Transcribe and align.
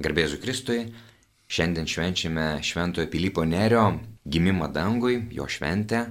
Garbėzu 0.00 0.38
Kristui, 0.40 0.86
šiandien 1.52 1.86
švenčiame 1.86 2.46
Šventojo 2.64 3.10
Pilypo 3.12 3.44
Nerio 3.44 3.84
gimimą 4.24 4.70
dangui, 4.72 5.18
jo 5.30 5.46
šventę. 5.50 6.06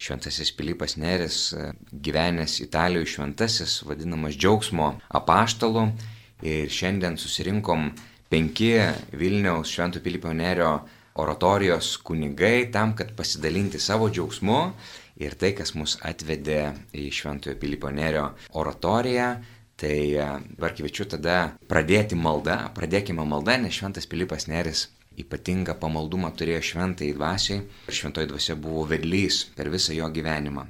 Šventasis 0.00 0.52
Pilypas 0.56 0.96
Neris, 0.96 1.54
gyvenęs 1.92 2.60
Italijoje 2.64 3.08
šventasis, 3.14 3.80
vadinamas 3.88 4.36
džiaugsmo 4.36 4.94
apaštalu. 5.08 5.90
Ir 6.42 6.72
šiandien 6.72 7.18
susirinkom 7.20 7.90
penki 8.32 8.72
Vilniaus 9.12 9.72
Šventojo 9.72 10.04
Pilypo 10.04 10.32
Nerio 10.32 10.78
oratorijos 11.20 11.96
kunigai 12.04 12.70
tam, 12.72 12.94
kad 12.96 13.12
pasidalinti 13.16 13.80
savo 13.80 14.08
džiaugsmu 14.08 14.60
ir 15.20 15.34
tai, 15.36 15.52
kas 15.56 15.74
mus 15.76 15.98
atvedė 16.00 16.62
į 16.96 17.10
Šventojo 17.12 17.58
Pilypo 17.60 17.90
Nerio 17.92 18.30
oratoriją 18.56 19.34
Tai 19.80 19.98
e, 20.12 20.30
dabar 20.54 20.76
kviečiu 20.76 21.08
tada 21.08 21.36
pradėti 21.70 22.18
maldą, 22.18 22.58
pradėkime 22.76 23.24
maldą, 23.24 23.56
nes 23.62 23.78
Šventas 23.80 24.08
Pilypas 24.10 24.50
Neris 24.50 24.90
ypatingą 25.18 25.74
pamaldumą 25.80 26.30
turėjo 26.38 26.60
šventai 26.70 27.10
dvasiai 27.16 27.62
ir 27.88 27.96
šventoji 27.96 28.30
dvasia 28.30 28.56
buvo 28.56 28.84
vedlys 28.92 29.42
per 29.56 29.70
visą 29.72 29.96
jo 29.96 30.08
gyvenimą. 30.16 30.66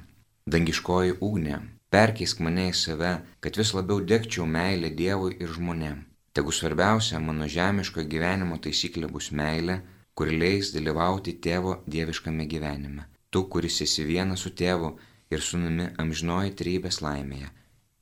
Dangiškoji 0.51 1.17
ugnė, 1.27 1.59
perkeisk 1.93 2.41
mane 2.45 2.69
į 2.71 2.77
save, 2.77 3.11
kad 3.43 3.59
vis 3.59 3.73
labiau 3.77 4.01
degčiau 4.11 4.47
meilę 4.57 4.89
Dievui 5.01 5.37
ir 5.43 5.53
žmonėm. 5.57 6.01
Tegu 6.33 6.53
svarbiausia 6.55 7.19
mano 7.19 7.47
žemiško 7.55 8.05
gyvenimo 8.13 8.57
taisyklė 8.65 9.11
bus 9.11 9.29
meilė, 9.35 9.81
kuri 10.15 10.37
leis 10.39 10.71
dalyvauti 10.75 11.37
tėvo 11.45 11.81
dieviškame 11.87 12.47
gyvenime. 12.47 13.07
Tu, 13.31 13.43
kuris 13.51 13.81
esi 13.85 14.07
vienas 14.07 14.43
su 14.43 14.51
tėvu 14.63 14.95
ir 15.31 15.43
sunumi 15.43 15.91
amžinoji 16.03 16.55
trybės 16.59 17.01
laimėje. 17.03 17.51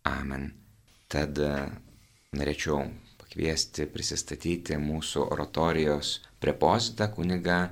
Amen. 0.10 0.50
Tad 1.10 1.40
e, 1.42 1.54
norėčiau 2.38 2.84
pakviesti 3.22 3.88
prisistatyti 3.90 4.78
mūsų 4.82 5.26
oratorijos 5.34 6.20
prepozitą 6.42 7.10
kuniga 7.14 7.64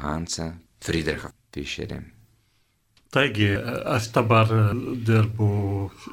Hansą 0.00 0.52
Friedrichą 0.84 1.32
Fischerį. 1.56 2.02
Taigi, 3.16 3.48
aš 3.88 4.10
dabar 4.12 4.50
dirbu 5.08 5.46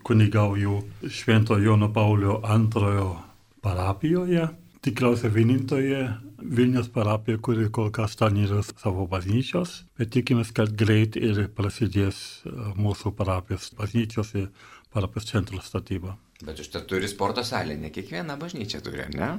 kunigauju 0.08 0.78
Švento 1.11 1.58
Jono 1.59 1.89
Paulio 1.92 2.38
antrojo 2.44 3.17
parapijoje, 3.61 4.45
tikriausiai 4.83 5.31
vienintoje 5.33 6.05
Vilnius 6.44 6.89
parapija, 6.92 7.39
kuri 7.39 7.70
kol 7.72 7.89
kas 7.95 8.16
ten 8.20 8.38
yra 8.44 8.61
savo 8.64 9.08
bažnyčios, 9.11 9.81
bet 10.00 10.11
tikimės, 10.16 10.52
kad 10.55 10.72
greit 10.80 11.16
ir 11.20 11.48
prasidės 11.55 12.44
mūsų 12.80 13.14
parapijos 13.20 13.72
bažnyčios 13.80 14.33
ir 14.39 14.50
parapijos 14.94 15.31
centro 15.31 15.59
statyba. 15.64 16.17
Bet 16.44 16.59
užtat 16.59 16.88
turi 16.89 17.08
sporto 17.08 17.44
salę, 17.47 17.77
ne 17.80 17.91
kiekviena 17.94 18.36
bažnyčia 18.39 18.81
turi, 18.83 19.05
ne? 19.16 19.38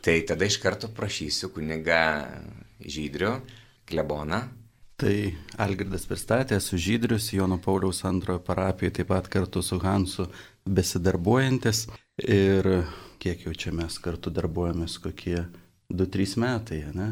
Tai 0.00 0.14
tada 0.28 0.46
iš 0.46 0.60
karto 0.62 0.88
prašysiu 0.94 1.50
kuniga 1.52 2.00
Žydrių, 2.80 3.32
kleboną. 3.90 4.38
Tai 5.00 5.14
Algirdas 5.60 6.06
pristatė 6.08 6.60
su 6.60 6.78
Žydrius, 6.80 7.30
Jono 7.32 7.58
Pauliaus 7.60 8.04
antrojo 8.08 8.42
parapijoje, 8.44 8.98
taip 9.00 9.10
pat 9.10 9.28
kartu 9.32 9.62
su 9.64 9.80
Hansu 9.82 10.28
besidarbuojantis. 10.68 11.86
Ir 12.20 12.70
kiek 13.20 13.44
jau 13.46 13.56
čia 13.56 13.74
mes 13.76 13.98
kartu 14.00 14.32
darbuojamės, 14.32 14.98
kokie 15.02 15.42
2-3 15.90 16.38
metai, 16.44 16.80
ne? 16.94 17.10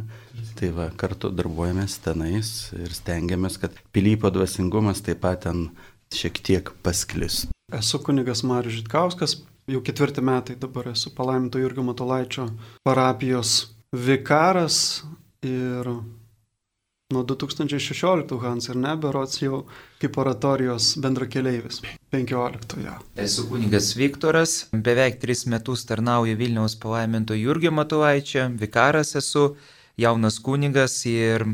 Tai 0.60 0.72
va, 0.76 0.88
kartu 0.96 1.32
darbuojamės 1.34 1.98
tenais 2.04 2.54
ir 2.78 2.94
stengiamės, 2.94 3.58
kad 3.60 3.76
pilypo 3.92 4.30
dvasingumas 4.32 5.02
taip 5.04 5.24
pat 5.24 5.48
ten 5.48 5.70
šiek 6.14 6.44
tiek 6.44 6.74
pasklistų. 6.84 7.57
Esu 7.72 7.98
kunigas 7.98 8.42
Marius 8.42 8.78
Žitkauskas, 8.78 9.34
jau 9.68 9.80
ketvirti 9.84 10.22
metai 10.24 10.54
dabar 10.56 10.86
esu 10.88 11.10
palaiminto 11.14 11.60
Jurgio 11.60 11.82
Matolaičio 11.84 12.46
parapijos 12.82 13.74
vikaras 13.92 15.02
ir 15.44 15.90
nuo 17.12 17.22
2016 17.32 18.40
Hans 18.40 18.68
ir 18.68 18.78
neberots 18.80 19.42
jau 19.42 19.58
kaip 20.00 20.16
oratorijos 20.16 20.94
bendrakeleivis 20.96 21.82
15. 22.10 22.76
-ojo. 22.78 22.94
Esu 23.16 23.44
kunigas 23.50 23.96
Viktoras, 23.96 24.66
beveik 24.72 25.20
tris 25.20 25.46
metus 25.46 25.84
tarnauju 25.84 26.36
Vilniaus 26.36 26.76
palaiminto 26.80 27.34
Jurgio 27.34 27.70
Matolaičio, 27.70 28.48
vikaras 28.48 29.14
esu, 29.14 29.56
jaunas 29.96 30.38
kunigas 30.38 31.06
ir 31.06 31.44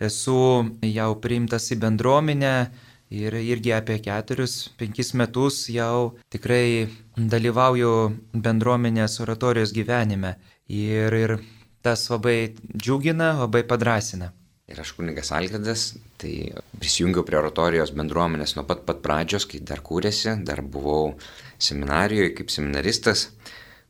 esu 0.00 0.68
jau 0.82 1.14
priimtas 1.20 1.72
į 1.72 1.80
bendruomenę 1.80 2.70
Ir 3.10 3.34
irgi 3.34 3.72
apie 3.74 3.96
keturis, 3.98 4.68
penkis 4.78 5.16
metus 5.18 5.64
jau 5.74 6.12
tikrai 6.30 6.86
dalyvauju 7.18 7.94
bendruomenės 8.38 9.18
oratorijos 9.24 9.72
gyvenime. 9.74 10.36
Ir, 10.70 11.16
ir 11.18 11.34
tas 11.82 12.06
labai 12.12 12.54
džiugina, 12.70 13.32
labai 13.40 13.64
padrasina. 13.66 14.30
Ir 14.70 14.78
aš 14.78 14.92
kunigas 14.94 15.32
Algirdas, 15.34 15.88
tai 16.22 16.52
prisijungiau 16.78 17.24
prie 17.26 17.40
oratorijos 17.40 17.90
bendruomenės 17.98 18.54
nuo 18.54 18.62
pat 18.68 18.84
pat 18.86 19.02
pradžios, 19.02 19.48
kai 19.50 19.58
dar 19.66 19.82
kūrėsi, 19.82 20.36
dar 20.46 20.62
buvau 20.62 21.16
seminarijoje 21.58 22.36
kaip 22.38 22.54
seminaristas, 22.54 23.26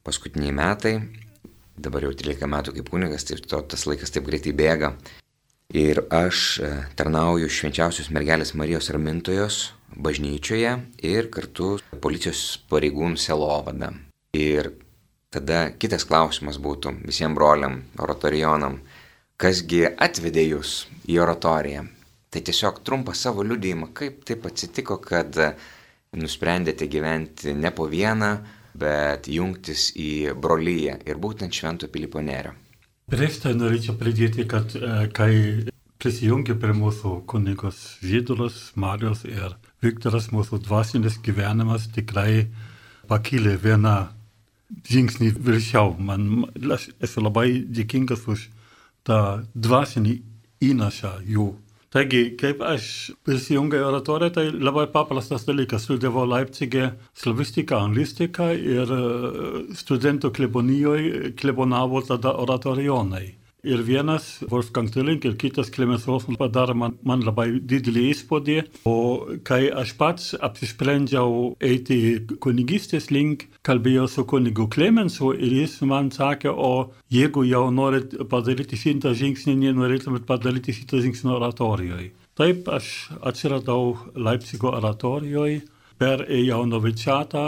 paskutiniai 0.09 0.57
metai, 0.57 0.95
dabar 1.77 2.09
jau 2.09 2.15
13 2.17 2.49
metų 2.49 2.79
kaip 2.79 2.89
kunigas, 2.89 3.29
tai 3.29 3.37
to, 3.45 3.61
tas 3.75 3.85
laikas 3.85 4.17
taip 4.17 4.25
greitai 4.33 4.57
bėga. 4.57 4.95
Ir 5.71 6.01
aš 6.11 6.59
e, 6.59 6.69
tarnauju 6.99 7.47
švenčiausios 7.47 8.09
mergelės 8.11 8.57
Marijos 8.59 8.89
ramintojos 8.91 9.59
bažnyčioje 9.95 10.73
ir 11.07 11.29
kartu 11.31 11.77
policijos 12.03 12.41
pareigūnų 12.71 13.19
selovada. 13.21 13.93
Ir 14.35 14.73
tada 15.31 15.69
kitas 15.79 16.03
klausimas 16.09 16.59
būtų 16.59 16.97
visiems 17.07 17.39
broliam, 17.39 17.85
oratorijonam, 18.03 18.81
kasgi 19.39 19.85
atvedė 19.95 20.49
jūs 20.49 20.73
į 21.07 21.21
oratoriją. 21.23 21.85
Tai 22.31 22.43
tiesiog 22.47 22.83
trumpas 22.87 23.23
savo 23.23 23.45
liudėjimą, 23.47 23.93
kaip 23.95 24.25
taip 24.27 24.47
atsitiko, 24.51 24.99
kad 24.99 25.39
nusprendėte 26.19 26.91
gyventi 26.91 27.55
ne 27.55 27.71
po 27.71 27.87
vieną, 27.91 28.33
bet 28.75 29.31
jungtis 29.31 29.93
į 29.95 30.35
brolyje 30.35 30.99
ir 31.07 31.23
būtent 31.23 31.55
Švento 31.55 31.87
Pilypo 31.91 32.23
Nerio. 32.23 32.55
Prieš 33.11 33.41
tai 33.43 33.57
norėčiau 33.59 33.97
pridėti, 33.99 34.45
kad 34.47 34.71
e, 34.79 35.09
kai 35.11 35.33
prisijungė 36.01 36.55
prie 36.63 36.77
mūsų 36.79 37.17
kunigos 37.31 37.81
Žydulas, 38.07 38.59
Marijos 38.79 39.25
ir 39.27 39.57
Viktoras, 39.83 40.29
mūsų 40.31 40.61
dvasinis 40.63 41.17
gyvenimas 41.25 41.89
tikrai 41.91 42.47
pakilė 43.11 43.57
vieną 43.59 43.97
žingsnį 44.87 45.33
viršiau. 45.43 45.97
Man, 45.99 46.47
aš 46.77 46.91
esu 47.03 47.25
labai 47.25 47.65
dėkingas 47.67 48.23
už 48.31 48.47
tą 49.03 49.21
dvasinį 49.59 50.15
įnašą 50.71 51.17
jų 51.27 51.49
Taigi, 51.91 52.37
kaip 52.39 52.61
aš 52.63 52.85
prisijungiau 53.27 53.83
į 53.83 53.87
oratoriją, 53.89 54.33
tai 54.37 54.45
labai 54.53 54.85
paprastas 54.93 55.43
dalykas. 55.49 55.89
Studijavau 55.89 56.23
Leipzigė 56.31 56.93
slavistiką, 57.19 57.81
anglistiką 57.89 58.47
ir 58.55 58.93
e, 58.95 59.01
studentų 59.75 60.31
klebonijoje 60.37 61.33
klebonavo 61.41 62.05
tada 62.07 62.37
oratorijonai. 62.45 63.40
Ir 63.63 63.83
vienas, 63.85 64.41
Wolfgang 64.49 64.89
Tilling, 64.89 65.21
ir 65.29 65.35
kitas 65.37 65.69
Klemens 65.73 66.07
Rosman 66.09 66.39
padarė 66.41 66.73
man, 66.81 66.95
man 67.05 67.21
labai 67.27 67.59
didelį 67.61 68.07
įspūdį. 68.15 68.57
O 68.89 68.95
kai 69.45 69.67
aš 69.69 69.93
pats 70.01 70.31
apsisprendžiau 70.41 71.53
eiti 71.61 71.99
kunigystės 72.41 73.11
link, 73.13 73.45
kalbėjau 73.67 74.07
su 74.09 74.25
kunigu 74.31 74.65
Klemensu 74.73 75.35
ir 75.37 75.53
jis 75.59 75.77
man 75.85 76.09
sakė, 76.15 76.49
o 76.49 76.93
jeigu 77.13 77.45
jau 77.45 77.67
norit 77.75 78.17
padaryti 78.33 78.81
šitą 78.81 79.13
žingsnį, 79.19 79.59
nenorėtumėt 79.67 80.25
padaryti 80.31 80.77
šitą 80.79 81.03
žingsnį 81.05 81.37
oratorijoje. 81.37 82.09
Taip 82.41 82.71
aš 82.73 83.11
atsiradau 83.21 83.99
Leipzigo 84.17 84.73
oratorijoje 84.73 85.61
per 86.01 86.25
jauno 86.33 86.81
Vilčiatą, 86.81 87.45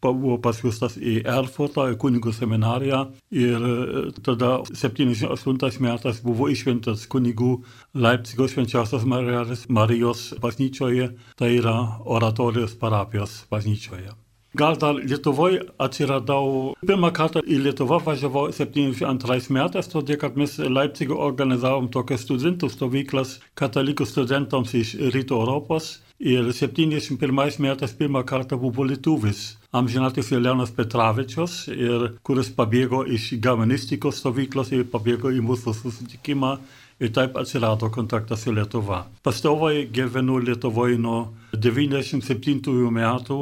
buvo 0.00 0.38
pasiūstas 0.44 0.96
į 0.96 1.18
Erfurtą, 1.28 1.90
į 1.92 1.98
kunigų 2.00 2.32
seminariją 2.32 3.02
ir 3.34 3.68
e, 3.68 3.76
tada 4.24 4.56
78 4.72 5.84
metais 5.84 6.22
buvo 6.24 6.48
iššventas 6.52 7.04
kunigų 7.12 7.52
Leipzigo 8.00 8.48
švenčiausios 8.48 9.04
Marijos, 9.04 9.68
Marijos 9.68 10.26
bažnyčioje, 10.40 11.12
tai 11.36 11.54
yra 11.60 11.76
oratorijos 12.04 12.76
parapijos 12.80 13.42
bažnyčioje. 13.52 14.23
Gal 14.54 14.76
dar 14.78 14.94
Lietuvoje 14.94 15.64
atsiradau, 15.82 16.76
pirmą 16.86 17.08
kartą 17.10 17.40
į 17.42 17.56
Lietuvą 17.64 17.96
važiavau 18.06 18.52
72 18.54 19.50
metais, 19.50 19.88
todėl 19.90 20.20
kad 20.22 20.36
mes 20.38 20.54
Leipzigą 20.62 21.16
organizavom 21.26 21.88
tokias 21.90 22.22
studentų 22.22 22.70
stovyklas 22.70 23.40
katalikų 23.58 24.06
studentams 24.06 24.76
iš 24.78 24.92
Rytų 25.16 25.40
Europos. 25.40 25.90
Ir 26.22 26.52
71 26.54 27.58
metais 27.66 27.96
pirmą 27.98 28.22
kartą 28.22 28.54
buvo 28.62 28.86
lietuvis, 28.86 29.56
amžinatis 29.74 30.30
Leonas 30.30 30.70
Petravičius, 30.70 31.58
ir, 31.74 32.06
kuris 32.22 32.54
pabėgo 32.54 33.02
iš 33.10 33.32
germanistikos 33.42 34.22
stovyklos 34.22 34.70
ir 34.70 34.86
pabėgo 34.86 35.34
į 35.34 35.42
mūsų 35.42 35.74
susitikimą. 35.82 36.54
Ir 37.02 37.10
taip 37.10 37.34
atsirado 37.34 37.90
kontaktas 37.90 38.46
su 38.46 38.54
Lietuva. 38.54 39.02
Pastovai 39.26 39.88
gyvenu 39.90 40.38
Lietuvoje 40.38 40.94
nuo 40.94 41.32
97 41.58 42.62
metų, 42.94 43.40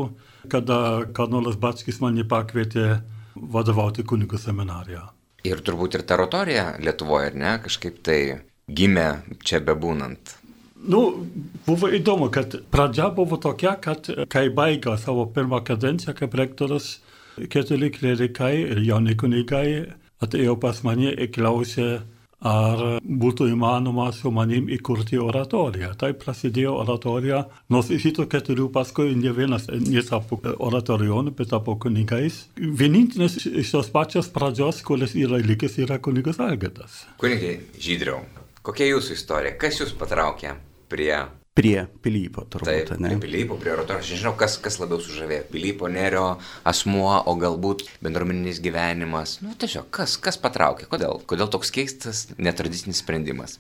kada 0.51 1.07
kardinolas 1.15 1.59
Batskis 1.61 2.01
mane 2.03 2.25
pakvietė 2.29 3.03
vadovauti 3.35 4.05
kunigų 4.07 4.41
seminariją. 4.41 5.07
Ir 5.47 5.63
turbūt 5.67 5.99
ir 5.99 6.05
ta 6.07 6.17
oratorija 6.19 6.77
Lietuvoje, 6.83 7.33
ar 7.33 7.39
ne, 7.39 7.57
kažkaip 7.65 7.99
tai 8.07 8.21
gimė 8.71 9.09
čia 9.43 9.61
bebūnant. 9.65 10.37
Nu, 10.83 11.01
buvo 11.67 11.89
įdomu, 11.95 12.29
kad 12.35 12.57
pradžia 12.75 13.09
buvo 13.15 13.39
tokia, 13.39 13.77
kad 13.79 14.09
kai 14.31 14.49
baigė 14.55 14.97
savo 14.99 15.29
pirmą 15.31 15.63
kadenciją 15.67 16.15
kaip 16.19 16.35
rektorius, 16.39 16.97
keturi 17.51 17.91
klerikai 17.95 18.55
ir 18.65 18.83
jauni 18.83 19.15
kunigai 19.19 19.67
atėjo 20.23 20.57
pas 20.63 20.83
mane 20.87 21.13
ir 21.13 21.31
klausė, 21.35 22.03
ar 22.43 22.83
būtų 23.03 23.49
įmanoma 23.53 24.09
su 24.15 24.31
manim 24.35 24.69
įkurti 24.73 25.19
oratoriją. 25.23 25.93
Tai 25.99 26.13
prasidėjo 26.19 26.75
oratorija, 26.83 27.45
nors 27.73 27.91
iš 27.95 28.09
šito 28.09 28.27
keturių 28.31 28.69
paskui 28.75 29.15
ne 29.19 29.33
vienas 29.35 29.69
netapo 29.71 30.41
oratorionu, 30.59 31.35
bet 31.39 31.53
tapo 31.55 31.77
kunigais. 31.81 32.47
Vienintelis 32.57 33.39
iš 33.47 33.75
tos 33.77 33.93
pačios 33.95 34.31
pradžios, 34.33 34.83
kuris 34.87 35.17
yra 35.19 35.41
likęs, 35.43 35.79
yra 35.87 36.01
kunigas 36.03 36.41
Algirdas. 36.43 37.05
Kunigai 37.23 37.61
Žydriau, 37.83 38.25
kokia 38.67 38.91
jūsų 38.93 39.17
istorija? 39.19 39.57
Kas 39.61 39.81
jūs 39.81 39.95
patraukė 39.99 40.57
prie 40.93 41.15
Prie 41.53 41.83
Pilypo, 42.01 42.47
turbūt, 42.49 42.69
Taip, 42.89 43.01
ne? 43.05 43.11
prie 43.13 43.27
Pilypo, 43.27 43.59
prie 43.61 43.75
oratorijos. 43.75 44.07
Aš 44.07 44.15
nežinau, 44.15 44.33
kas, 44.41 44.55
kas 44.65 44.79
labiau 44.81 45.03
sužavėjo. 45.05 45.45
Pilypo 45.53 45.91
Nerio 45.93 46.25
asmuo, 46.65 47.11
o 47.29 47.35
galbūt 47.37 47.85
bendruomeninis 48.05 48.63
gyvenimas. 48.65 49.37
Nu, 49.45 49.53
tiesiog, 49.61 49.91
kas, 49.93 50.17
kas 50.23 50.41
patraukė? 50.41 50.89
Kodėl? 50.89 51.21
Kodėl 51.29 51.53
toks 51.53 51.75
keistas, 51.75 52.25
netradicinis 52.41 53.05
sprendimas? 53.05 53.59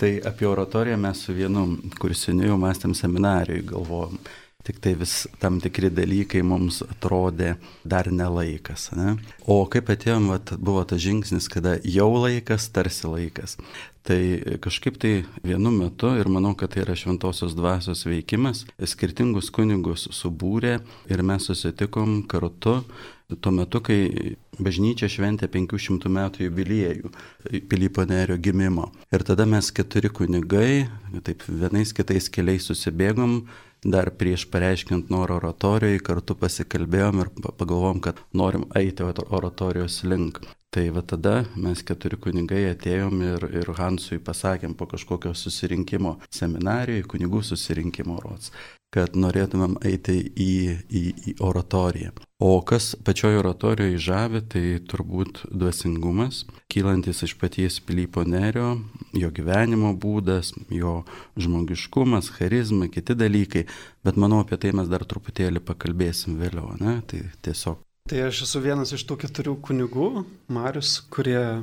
Tai 0.00 0.10
apie 0.26 0.48
oratoriją 0.48 0.96
mes 0.98 1.22
su 1.22 1.36
vienu 1.36 1.68
kursiniu 2.02 2.48
jau 2.48 2.58
mąstėm 2.58 2.96
seminarijai, 2.98 3.62
galvojom. 3.68 4.18
Tik 4.66 4.80
tai 4.84 4.92
vis 5.00 5.14
tam 5.40 5.56
tikri 5.62 5.88
dalykai 5.88 6.42
mums 6.44 6.82
atrodė 6.84 7.54
dar 7.84 8.10
nelaikas. 8.12 8.90
Ne? 8.96 9.14
O 9.48 9.62
kaip 9.70 9.88
atėjom, 9.92 10.28
vat, 10.34 10.52
buvo 10.60 10.82
tas 10.84 11.00
žingsnis, 11.00 11.48
kada 11.52 11.78
jau 11.80 12.10
laikas, 12.18 12.68
tarsi 12.74 13.08
laikas. 13.08 13.56
Tai 14.04 14.20
kažkaip 14.64 14.96
tai 15.00 15.12
vienu 15.44 15.72
metu, 15.74 16.12
ir 16.16 16.28
manau, 16.32 16.54
kad 16.56 16.72
tai 16.72 16.84
yra 16.84 16.96
šventosios 16.96 17.56
dvasios 17.56 18.06
veikimas, 18.08 18.64
skirtingus 18.80 19.50
kunigus 19.52 20.06
subūrė 20.16 20.78
ir 21.12 21.24
mes 21.24 21.48
susitikom 21.48 22.22
kartu 22.28 22.80
tuo 23.36 23.52
metu, 23.54 23.80
kai 23.84 24.36
bažnyčia 24.60 25.08
šventė 25.10 25.48
500 25.52 26.10
metų 26.10 26.46
jubiliejų 26.48 27.12
Pilypo 27.70 28.04
Nerio 28.08 28.38
gimimo. 28.42 28.88
Ir 29.12 29.24
tada 29.26 29.46
mes 29.48 29.70
keturi 29.74 30.10
kunigai, 30.12 30.88
taip 31.26 31.44
vienais 31.48 31.94
kitais 31.96 32.28
keliais 32.32 32.66
susibėgom 32.66 33.42
dar 33.84 34.10
prieš 34.10 34.46
pareiškiant 34.52 35.10
norą 35.10 35.40
oratorijai, 35.40 36.00
kartu 36.04 36.36
pasikalbėjom 36.36 37.22
ir 37.24 37.30
pagalvom, 37.58 38.00
kad 38.04 38.20
norim 38.32 38.66
eiti 38.76 39.04
oratorijos 39.04 40.02
link. 40.04 40.42
Tai 40.70 40.84
va 40.94 41.02
tada 41.02 41.32
mes 41.58 41.80
keturi 41.82 42.14
kunigai 42.14 42.68
atėjom 42.70 43.22
ir, 43.26 43.46
ir 43.58 43.72
Hansui 43.74 44.20
pasakėm 44.22 44.76
po 44.78 44.86
kažkokio 44.92 45.32
susirinkimo 45.34 46.20
seminarijoje, 46.30 47.08
kunigų 47.10 47.42
susirinkimo 47.48 48.20
rots, 48.22 48.52
kad 48.94 49.14
norėtumėm 49.14 49.76
eiti 49.86 50.16
į, 50.18 50.54
į, 50.90 51.02
į 51.30 51.34
oratoriją. 51.46 52.12
O 52.40 52.54
kas 52.64 52.94
pačioje 53.04 53.38
oratorijoje 53.42 53.98
žavi, 54.00 54.40
tai 54.50 54.62
turbūt 54.90 55.42
dvasingumas, 55.52 56.46
kylantis 56.72 57.20
iš 57.26 57.36
paties 57.40 57.76
Pilypo 57.84 58.24
Nerio, 58.24 58.78
jo 59.12 59.28
gyvenimo 59.36 59.92
būdas, 59.92 60.54
jo 60.72 61.02
žmogiškumas, 61.36 62.32
charizma, 62.38 62.88
kiti 62.88 63.14
dalykai, 63.18 63.66
bet 64.06 64.18
manau 64.18 64.40
apie 64.44 64.58
tai 64.62 64.72
mes 64.74 64.88
dar 64.90 65.04
truputėlį 65.04 65.62
pakalbėsim 65.68 66.40
vėliau, 66.40 66.74
ne? 66.80 66.98
Tai 67.06 67.22
tiesiog 67.44 67.84
Tai 68.10 68.24
aš 68.26 68.40
esu 68.42 68.58
vienas 68.64 68.90
iš 68.96 69.04
tų 69.06 69.20
keturių 69.22 69.52
kunigų, 69.62 70.24
Marius, 70.50 70.96
kurie 71.14 71.62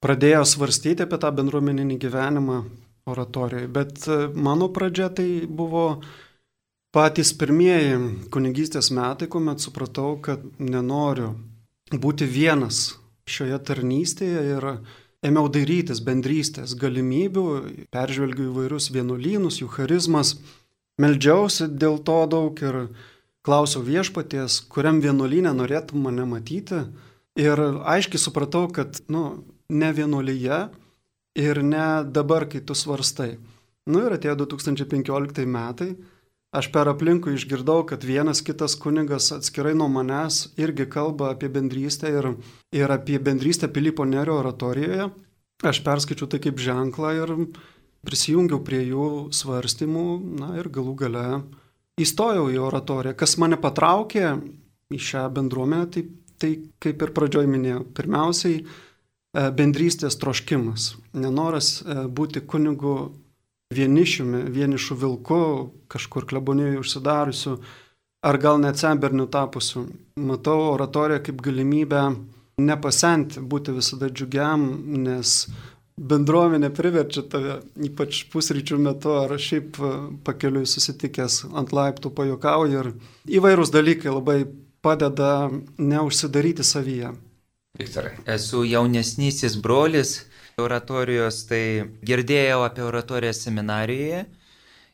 pradėjo 0.00 0.44
svarstyti 0.48 1.04
apie 1.04 1.18
tą 1.20 1.28
bendruomeninį 1.36 1.98
gyvenimą 2.00 2.62
oratorijoje. 3.12 3.68
Bet 3.68 4.06
e, 4.06 4.16
mano 4.32 4.70
pradžia 4.72 5.10
tai 5.12 5.44
buvo 5.44 6.00
patys 6.92 7.32
pirmieji 7.38 7.96
kunigystės 8.32 8.90
metai, 8.94 9.28
kuomet 9.32 9.64
supratau, 9.64 10.16
kad 10.20 10.42
nenoriu 10.60 11.32
būti 11.92 12.28
vienas 12.28 12.98
šioje 13.28 13.58
tarnystėje 13.68 14.42
ir 14.56 14.66
ėmiau 15.24 15.48
dairytis 15.52 16.02
bendrystės 16.04 16.74
galimybių, 16.78 17.46
peržvelgiu 17.94 18.50
įvairius 18.50 18.90
vienuolynus, 18.92 19.60
jų 19.62 19.70
charizmas, 19.76 20.36
meldžiausi 21.00 21.70
dėl 21.70 22.00
to 22.04 22.18
daug 22.28 22.60
ir 22.62 22.82
klausiau 23.46 23.82
viešpaties, 23.86 24.60
kuriam 24.70 25.00
vienuolynė 25.02 25.54
norėtum 25.56 26.04
mane 26.06 26.26
matyti. 26.28 26.84
Ir 27.38 27.58
aiškiai 27.88 28.20
supratau, 28.20 28.66
kad, 28.68 29.00
nu, 29.08 29.42
ne 29.72 29.90
vienuolyje 29.96 30.58
ir 31.40 31.62
ne 31.64 31.86
dabar, 32.04 32.44
kai 32.50 32.60
tu 32.60 32.76
svarstai. 32.76 33.38
Nu 33.88 34.04
ir 34.04 34.18
atėjo 34.18 34.36
2015 34.44 35.46
metai, 35.48 35.94
aš 36.52 36.68
per 36.72 36.90
aplinkų 36.92 37.34
išgirdau, 37.36 37.82
kad 37.88 38.04
vienas 38.04 38.42
kitas 38.44 38.76
kunigas 38.78 39.30
atskirai 39.34 39.72
nuo 39.78 39.88
manęs 39.92 40.52
irgi 40.60 40.86
kalba 40.92 41.32
apie 41.32 41.48
bendrystę 41.52 42.12
ir, 42.12 42.32
ir 42.76 42.92
apie 42.92 43.18
bendrystę 43.18 43.70
Pilypo 43.72 44.04
Nerio 44.04 44.38
oratorijoje. 44.42 45.08
Aš 45.62 45.80
perskaičiu 45.86 46.26
tai 46.26 46.42
kaip 46.42 46.58
ženklą 46.58 47.12
ir 47.20 47.34
prisijungiau 48.02 48.60
prie 48.66 48.82
jų 48.88 49.08
svarstymų, 49.34 50.06
na 50.40 50.56
ir 50.58 50.68
galų 50.74 50.94
gale 51.04 51.26
įstojau 52.02 52.48
į 52.50 52.58
oratoriją. 52.62 53.14
Kas 53.18 53.36
mane 53.38 53.58
patraukė 53.60 54.34
į 54.92 55.00
šią 55.00 55.26
bendruomenę, 55.36 55.88
tai, 55.94 56.04
tai 56.40 56.52
kaip 56.82 57.04
ir 57.04 57.12
pradžioj 57.14 57.48
minėjau, 57.48 57.84
pirmiausiai 57.96 58.58
e, 58.58 58.64
bendrystės 59.56 60.18
troškimas, 60.20 60.92
nenoras 61.14 61.76
e, 61.80 62.02
būti 62.08 62.42
kunigu 62.48 62.96
vienišiumi, 63.74 64.44
vienišu 64.52 64.96
vilku, 65.00 65.40
kažkur 65.92 66.26
klebonijoje 66.28 66.80
užsidariusiu, 66.82 67.56
ar 68.22 68.38
gal 68.38 68.60
net 68.62 68.78
semberniu 68.80 69.26
tapusiu. 69.26 69.86
Matau 70.16 70.72
oratoriją 70.72 71.22
kaip 71.26 71.42
galimybę 71.42 72.04
nepasenti, 72.62 73.40
būti 73.40 73.74
visada 73.74 74.10
džiugiam, 74.12 74.64
nes 75.02 75.46
bendruomenė 75.98 76.70
priverčia 76.74 77.24
tave, 77.28 77.58
ypač 77.88 78.24
pusryčių 78.32 78.78
metu 78.80 79.12
ar 79.20 79.34
šiaip 79.38 79.76
pakeliui 80.24 80.66
susitikęs 80.68 81.42
ant 81.52 81.74
laiptų 81.74 82.12
pajokauja 82.16 82.84
ir 82.84 82.92
įvairūs 83.40 83.72
dalykai 83.74 84.14
labai 84.14 84.38
padeda 84.82 85.50
neužsidaryti 85.78 86.64
savyje. 86.66 87.12
Viktorai. 87.78 88.16
Esu 88.28 88.64
jaunesnysis 88.68 89.56
brolis 89.62 90.18
oratorijos, 90.60 91.44
tai 91.48 91.88
girdėjau 92.04 92.62
apie 92.66 92.84
oratoriją 92.84 93.32
seminarijoje 93.36 94.24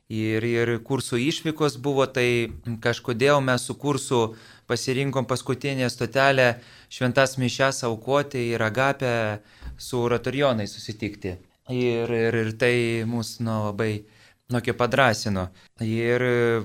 ir, 0.09 0.45
ir 0.45 0.75
kursų 0.85 1.21
išvykos 1.21 1.79
buvo, 1.83 2.07
tai 2.07 2.53
kažkodėl 2.85 3.41
mes 3.45 3.67
su 3.69 3.77
kursu 3.79 4.35
pasirinkom 4.69 5.27
paskutinę 5.29 5.89
stotelę 5.91 6.59
šventas 6.93 7.37
mišęs 7.41 7.85
aukoti 7.89 8.51
ir 8.53 8.63
agapę 8.63 9.41
su 9.79 10.01
oratorionai 10.05 10.67
susitikti. 10.69 11.37
Ir, 11.69 12.09
ir, 12.09 12.35
ir 12.35 12.53
tai 12.57 13.05
mus 13.05 13.39
nu, 13.41 13.69
labai 13.69 14.05
nuo 14.49 14.61
padrasino. 14.77 15.49
Ir 15.85 16.23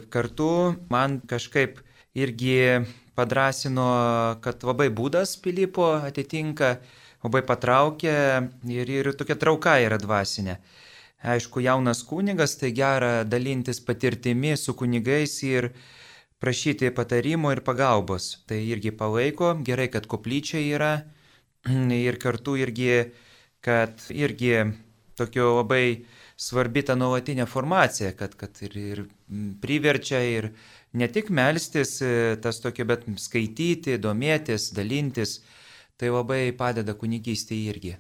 kartu 0.09 0.75
man 0.89 1.19
kažkaip 1.27 1.81
irgi 2.15 2.85
padrasino, 3.15 4.39
kad 4.41 4.63
labai 4.63 4.87
būdas 4.89 5.35
Pilypo 5.43 5.99
atitinka, 5.99 6.77
labai 7.23 7.41
patraukė 7.47 8.15
ir, 8.71 8.89
ir 8.91 9.11
tokia 9.17 9.37
trauka 9.39 9.77
yra 9.81 9.99
dvasinė. 10.01 10.57
Aišku, 11.23 11.61
jaunas 11.63 12.03
kunigas, 12.03 12.57
tai 12.59 12.73
gera 12.75 13.23
dalintis 13.23 13.79
patirtimi 13.79 14.57
su 14.59 14.75
kunigais 14.75 15.37
ir 15.47 15.69
prašyti 16.43 16.91
patarimo 16.91 17.53
ir 17.55 17.61
pagalbos. 17.63 18.43
Tai 18.47 18.59
irgi 18.59 18.91
palaiko, 18.91 19.53
gerai, 19.63 19.87
kad 19.93 20.09
koplyčia 20.11 20.59
yra, 20.59 20.97
ir 22.07 22.19
kartu 22.19 22.57
irgi, 22.59 22.89
kad 23.63 24.03
irgi 24.11 24.57
tokio 25.15 25.53
labai 25.61 26.03
svarbi 26.35 26.83
ta 26.83 26.97
nuolatinė 26.99 27.47
formacija, 27.47 28.11
kad, 28.19 28.35
kad 28.35 28.59
ir, 28.65 28.75
ir 28.75 29.03
priverčia 29.63 30.19
ir 30.27 30.49
ne 30.99 31.07
tik 31.07 31.29
melstis 31.31 31.99
tas 32.43 32.59
tokio, 32.59 32.87
bet 32.89 33.05
skaityti, 33.21 33.95
domėtis, 34.01 34.71
dalintis, 34.75 35.39
tai 36.03 36.11
labai 36.11 36.51
padeda 36.59 36.97
kunigystėje 36.99 37.71
irgi. 37.71 37.93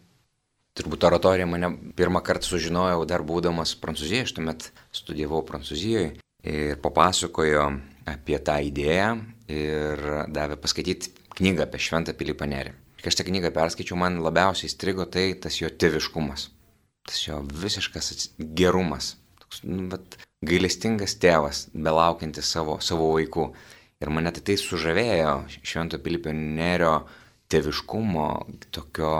Turbūt 0.75 1.05
oratoriją 1.07 1.47
mane 1.47 1.69
pirmą 1.95 2.19
kartą 2.25 2.49
sužinojau 2.49 3.05
dar 3.07 3.23
būdamas 3.23 3.75
Prancūzijoje, 3.79 4.27
aš 4.27 4.33
tuomet 4.35 4.69
studijavau 4.91 5.43
Prancūzijoje 5.47 6.15
ir 6.49 6.79
papasakojo 6.83 7.67
apie 8.09 8.39
tą 8.43 8.57
idėją 8.67 9.11
ir 9.53 10.01
davė 10.33 10.57
paskaityti 10.59 11.13
knygą 11.37 11.67
apie 11.67 11.79
Šventą 11.85 12.17
Pilypą 12.17 12.49
Nerį. 12.49 12.73
Kai 12.99 13.11
aš 13.11 13.19
tą 13.19 13.27
knygą 13.27 13.53
perskaičiau, 13.55 13.99
man 13.99 14.19
labiausiai 14.23 14.69
įstrigo 14.71 15.05
tai 15.11 15.29
tas 15.39 15.59
jo 15.59 15.69
tėviškumas, 15.69 16.47
tas 17.07 17.21
jo 17.27 17.39
visiškas 17.63 18.33
gerumas, 18.57 19.13
toks 19.43 19.63
nu, 19.67 19.87
bet, 19.91 20.17
gailestingas 20.43 21.15
tėvas, 21.21 21.67
belaukiantis 21.73 22.49
savo, 22.49 22.79
savo 22.83 23.13
vaikų. 23.13 23.49
Ir 24.03 24.11
mane 24.11 24.31
tai 24.35 24.41
tai 24.49 24.55
sužavėjo 24.59 25.35
Švento 25.63 25.99
Pilypio 26.03 26.33
Nerio 26.35 26.95
teviškumo, 27.53 28.29
tokio 28.73 29.13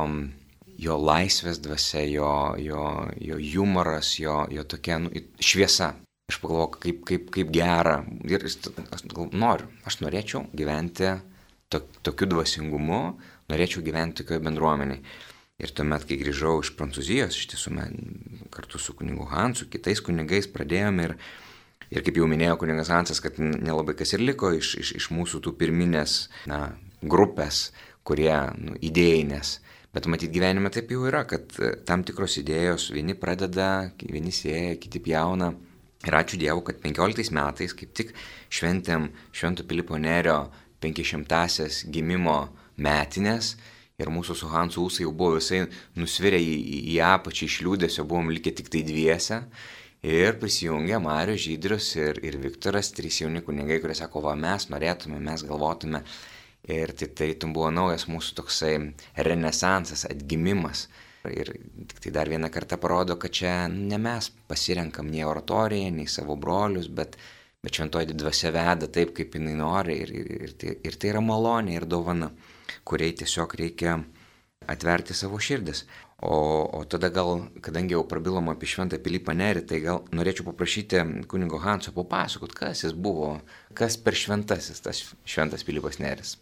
jo 0.84 0.96
laisvės 1.00 1.60
dvasia, 1.64 2.04
jo, 2.10 2.32
jo, 2.62 2.86
jo 3.22 3.38
humoras, 3.42 4.16
jo, 4.20 4.44
jo 4.52 4.66
tokia 4.66 5.00
nu, 5.04 5.12
šviesa. 5.40 5.94
Aš 6.32 6.40
pagalvoju, 6.40 6.80
kaip, 6.80 7.04
kaip, 7.08 7.28
kaip 7.36 7.52
gera. 7.54 7.98
Ir 8.26 8.46
aš 8.48 9.04
noriu, 9.36 9.68
aš 9.86 10.00
norėčiau 10.02 10.46
gyventi 10.56 11.12
to, 11.70 11.84
tokiu 12.06 12.30
dvasingumu, 12.32 13.02
norėčiau 13.52 13.84
gyventi 13.86 14.22
tokioje 14.22 14.44
bendruomenėje. 14.48 15.04
Ir 15.62 15.72
tuomet, 15.76 16.08
kai 16.10 16.18
grįžau 16.18 16.58
iš 16.64 16.72
Prancūzijos, 16.80 17.36
iš 17.38 17.52
tiesų 17.52 17.76
mes 17.76 17.92
kartu 18.52 18.80
su 18.82 18.96
kunigu 18.98 19.28
Hansu, 19.30 19.68
kitais 19.72 20.02
kunigais 20.04 20.48
pradėjome 20.50 21.06
ir, 21.06 21.14
ir 21.94 22.04
kaip 22.08 22.18
jau 22.18 22.26
minėjo 22.32 22.58
kunigas 22.64 22.90
Hansas, 22.92 23.22
kad 23.24 23.38
nelabai 23.38 23.94
kas 24.00 24.16
ir 24.16 24.24
liko 24.26 24.50
iš, 24.56 24.74
iš, 24.82 24.96
iš 24.98 25.10
mūsų 25.14 25.44
tų 25.46 25.54
pirminės 25.60 26.16
na, 26.50 26.74
grupės, 27.04 27.68
kurie 28.08 28.34
nu, 28.60 28.78
idėjinės. 28.84 29.58
Bet 29.94 30.08
matyt 30.10 30.34
gyvenime 30.34 30.72
taip 30.74 30.90
jau 30.92 31.04
yra, 31.06 31.22
kad 31.30 31.54
tam 31.88 32.02
tikros 32.06 32.40
idėjos 32.42 32.90
vieni 32.96 33.14
pradeda, 33.14 33.92
vieni 34.02 34.34
sėja, 34.34 34.80
kiti 34.82 35.02
pjauna. 35.04 35.52
Ir 36.04 36.18
ačiū 36.18 36.40
Dievui, 36.42 36.66
kad 36.68 36.82
15 36.84 37.32
metais 37.32 37.76
kaip 37.78 37.94
tik 37.96 38.10
šventėm 38.52 39.08
Švento 39.32 39.64
Pilipo 39.64 39.96
Nerio 39.96 40.50
500-asias 40.84 41.86
gimimo 41.94 42.50
metinės 42.76 43.54
ir 44.02 44.12
mūsų 44.12 44.36
su 44.36 44.50
Hansu 44.52 44.84
ūsai 44.88 45.06
jau 45.06 45.14
buvo 45.16 45.38
visai 45.38 45.62
nusvirę 45.96 46.42
į, 46.42 46.58
į 46.92 46.98
apačią 47.08 47.48
iš 47.48 47.62
liūdėsio, 47.64 48.04
buvom 48.10 48.34
likę 48.34 48.52
tik 48.58 48.72
tai 48.74 48.84
dviese. 48.88 49.44
Ir 50.04 50.36
prisijungė 50.36 50.98
Mario 51.00 51.38
Žydrius 51.40 51.94
ir, 51.96 52.18
ir 52.28 52.36
Viktoras, 52.44 52.90
trys 52.92 53.22
jauni 53.22 53.40
kunigai, 53.46 53.78
kurie 53.80 53.96
sako, 53.96 54.26
va 54.26 54.34
mes 54.36 54.68
norėtume, 54.74 55.22
mes 55.24 55.46
galvotume. 55.48 56.04
Ir 56.72 56.94
tai 56.96 57.10
tarytum 57.12 57.52
buvo 57.52 57.68
naujas 57.76 58.06
mūsų 58.08 58.38
toksai 58.38 58.76
renesansas, 59.28 60.06
atgimimas. 60.08 60.86
Ir 61.28 61.50
tik 61.90 62.00
tai 62.06 62.12
dar 62.16 62.30
vieną 62.32 62.48
kartą 62.52 62.78
parodo, 62.80 63.18
kad 63.20 63.36
čia 63.36 63.68
ne 63.68 64.00
mes 64.00 64.30
pasirenkam 64.48 65.10
nei 65.12 65.26
oratoriją, 65.28 65.90
nei 65.92 66.08
savo 66.08 66.38
brolius, 66.40 66.88
bet, 66.88 67.18
bet 67.64 67.76
šventoji 67.76 68.16
dvasia 68.16 68.52
veda 68.56 68.88
taip, 68.88 69.12
kaip 69.18 69.36
jinai 69.36 69.58
nori. 69.60 69.98
Ir, 70.06 70.14
ir, 70.22 70.32
ir, 70.48 70.54
tai, 70.60 70.78
ir 70.88 70.96
tai 71.00 71.12
yra 71.12 71.24
malonė 71.24 71.76
ir 71.76 71.88
dovana, 71.88 72.32
kuriai 72.88 73.16
tiesiog 73.20 73.56
reikia 73.60 73.98
atverti 74.72 75.16
savo 75.16 75.40
širdis. 75.44 75.84
O, 76.24 76.38
o 76.80 76.86
tada 76.88 77.10
gal, 77.12 77.42
kadangi 77.60 77.98
jau 77.98 78.06
prabilom 78.08 78.48
apie 78.54 78.70
Šventą 78.72 78.96
Pilypą 79.04 79.36
Nerį, 79.36 79.66
tai 79.68 79.82
gal 79.84 80.06
norėčiau 80.16 80.48
paprašyti 80.48 81.04
kunigo 81.28 81.60
Hanso 81.60 81.92
papasakot, 81.92 82.56
kas 82.56 82.86
jis 82.86 82.96
buvo, 82.96 83.34
kas 83.76 84.00
per 84.00 84.16
šventasis 84.16 84.80
tas 84.86 85.04
Šventas 85.28 85.68
Pilypas 85.68 86.00
Neris. 86.00 86.38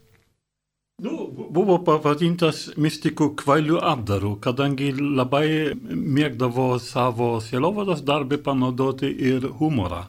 Nu, 1.01 1.31
buvo 1.34 1.79
pavadintas 1.81 2.67
mistikų 2.77 3.31
kvailių 3.39 3.79
apdaru, 3.89 4.36
kadangi 4.43 4.91
labai 4.93 5.74
mėgdavo 5.81 6.75
savo 6.77 7.39
sielovados 7.41 8.03
darbį 8.05 8.38
panaudoti 8.46 9.10
ir 9.10 9.48
humorą, 9.58 10.03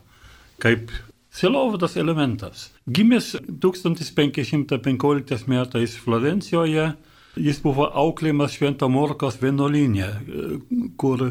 kaip 0.61 0.93
sielovados 1.33 1.97
elementas. 1.97 2.67
Gimęs 2.85 3.31
1515 3.65 5.49
metais 5.49 5.97
Florencijoje, 5.97 6.91
jis 7.41 7.63
buvo 7.65 7.89
auklėjimas 8.05 8.59
Švento 8.59 8.91
Morkos 8.93 9.41
vienuolinė, 9.41 10.11
kur 11.01 11.25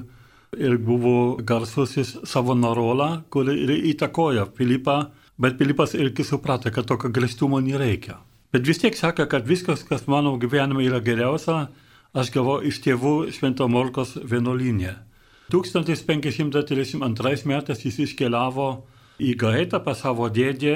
ir 0.58 0.78
buvo 0.82 1.38
garsusis 1.38 2.18
Savonarola, 2.34 3.12
kur 3.30 3.54
ir 3.54 3.78
įtakoja 3.94 4.50
Filipą, 4.58 5.04
bet 5.38 5.62
Filipas 5.62 5.94
irgi 5.94 6.26
suprato, 6.26 6.74
kad 6.74 6.90
tokio 6.90 7.14
grįžtumo 7.14 7.62
nereikia. 7.62 8.18
Bet 8.52 8.68
vis 8.68 8.82
tiek 8.82 8.98
sako, 9.00 9.26
kad 9.32 9.48
viskas, 9.48 9.86
kas 9.88 10.08
mano 10.12 10.34
gyvenime 10.40 10.84
yra 10.84 11.00
geriausia, 11.00 11.70
aš 12.12 12.32
gavau 12.34 12.58
iš 12.68 12.82
tėvų 12.84 13.32
Švento 13.32 13.68
Morkos 13.72 14.18
vienuolinė. 14.28 14.98
1532 15.52 17.46
metais 17.48 17.86
jis 17.86 18.00
iškeliavo 18.08 18.68
į 19.24 19.36
Gaetą 19.40 19.80
pas 19.84 20.04
savo 20.04 20.28
dėdį, 20.32 20.76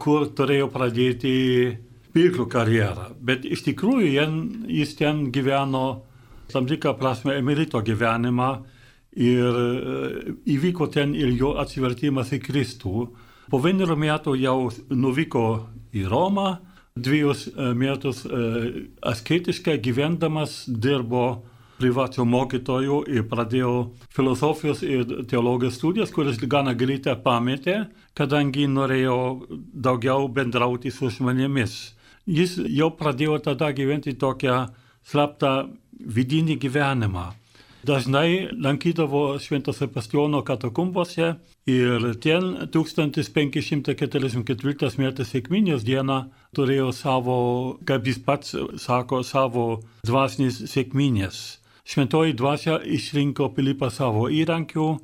kur 0.00 0.30
turėjo 0.32 0.70
pradėti 0.72 1.34
pirklių 2.16 2.48
karjerą. 2.52 3.10
Bet 3.20 3.44
iš 3.44 3.64
tikrųjų 3.68 4.08
jis 4.72 4.96
ten 4.96 5.26
gyveno 5.32 5.84
tam 6.52 6.64
tikrą 6.68 6.96
prasme 6.96 7.36
emerito 7.36 7.80
gyvenimą 7.84 8.50
ir 9.20 9.62
įvyko 10.48 10.88
ten 10.92 11.12
ir 11.16 11.32
jo 11.36 11.54
atsivertimas 11.60 12.32
į 12.32 12.40
Kristų. 12.44 13.06
Po 13.52 13.60
vienerių 13.60 13.96
metų 14.00 14.36
jau 14.40 14.58
nuvyko 14.88 15.46
į 15.92 16.08
Romą 16.08 16.50
dviejus 16.96 17.48
metus 17.74 18.26
asketiškai 19.02 19.78
gyvendamas 19.82 20.62
dirbo 20.66 21.42
privačių 21.82 22.24
mokytojų 22.28 22.98
ir 23.10 23.24
pradėjo 23.30 23.72
filosofijos 24.14 24.84
ir 24.86 25.02
teologijos 25.30 25.80
studijas, 25.80 26.12
kuris 26.14 26.38
gana 26.38 26.76
greitai 26.78 27.16
pametė, 27.24 27.88
kadangi 28.14 28.68
norėjo 28.70 29.18
daugiau 29.72 30.28
bendrauti 30.28 30.92
su 30.94 31.10
žmonėmis. 31.10 31.74
Jis 32.30 32.58
jau 32.70 32.92
pradėjo 32.94 33.40
tada 33.48 33.72
gyventi 33.74 34.14
tokią 34.14 34.66
slaptą 35.02 35.72
vidinį 35.98 36.58
gyvenimą. 36.62 37.32
Dažnai 37.82 38.54
lankydavo 38.62 39.42
Švento 39.42 39.74
Sebastiano 39.74 40.46
katakumbose 40.46 41.34
ir 41.66 42.14
ten 42.22 42.70
1544 42.70 45.02
metais 45.02 45.26
sėkminės 45.34 45.82
dieną 45.82 46.30
turėjo 46.54 46.94
savo, 46.94 47.74
kaip 47.82 48.06
jis 48.06 48.22
pats 48.22 48.54
sako, 48.78 49.26
savo 49.26 49.82
dvasinės 50.06 50.70
sėkminės. 50.70 51.58
Šventoji 51.82 52.38
dvasia 52.38 52.78
išrinko 52.86 53.50
Pilipą 53.56 53.90
savo 53.90 54.30
įrankiu 54.30 55.02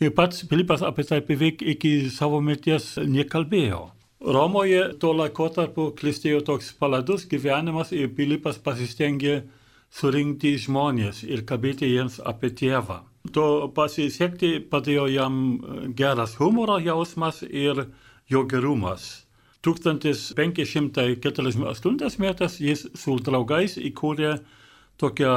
ir 0.00 0.10
pats 0.12 0.44
Filipas 0.50 0.82
apie 0.84 1.04
tai 1.08 1.20
beveik 1.24 1.62
iki 1.64 2.10
savo 2.12 2.40
mirties 2.44 2.98
nekalbėjo. 3.00 3.96
Romoje 4.20 4.92
tuo 5.00 5.16
laikotarpiu 5.16 5.96
klistėjo 5.96 6.44
toks 6.44 6.76
paladus 6.76 7.24
gyvenimas 7.30 7.92
ir 7.96 8.12
Filipas 8.16 8.58
pasistengė 8.60 9.48
surinkti 9.90 10.58
žmonės 10.60 11.22
ir 11.26 11.44
kalbėti 11.48 11.86
jiems 11.88 12.20
apie 12.24 12.50
tėvą. 12.56 13.02
To 13.32 13.68
pasisekti 13.74 14.60
padėjo 14.72 15.06
jam 15.12 15.60
geras 15.96 16.36
humoro 16.40 16.78
jausmas 16.80 17.42
ir 17.42 17.86
jo 18.28 18.44
gerumas. 18.48 19.24
1548 19.64 22.20
metais 22.22 22.60
jis 22.62 22.86
su 22.94 23.18
draugais 23.18 23.78
įkūrė 23.78 24.38
tokią 24.98 25.32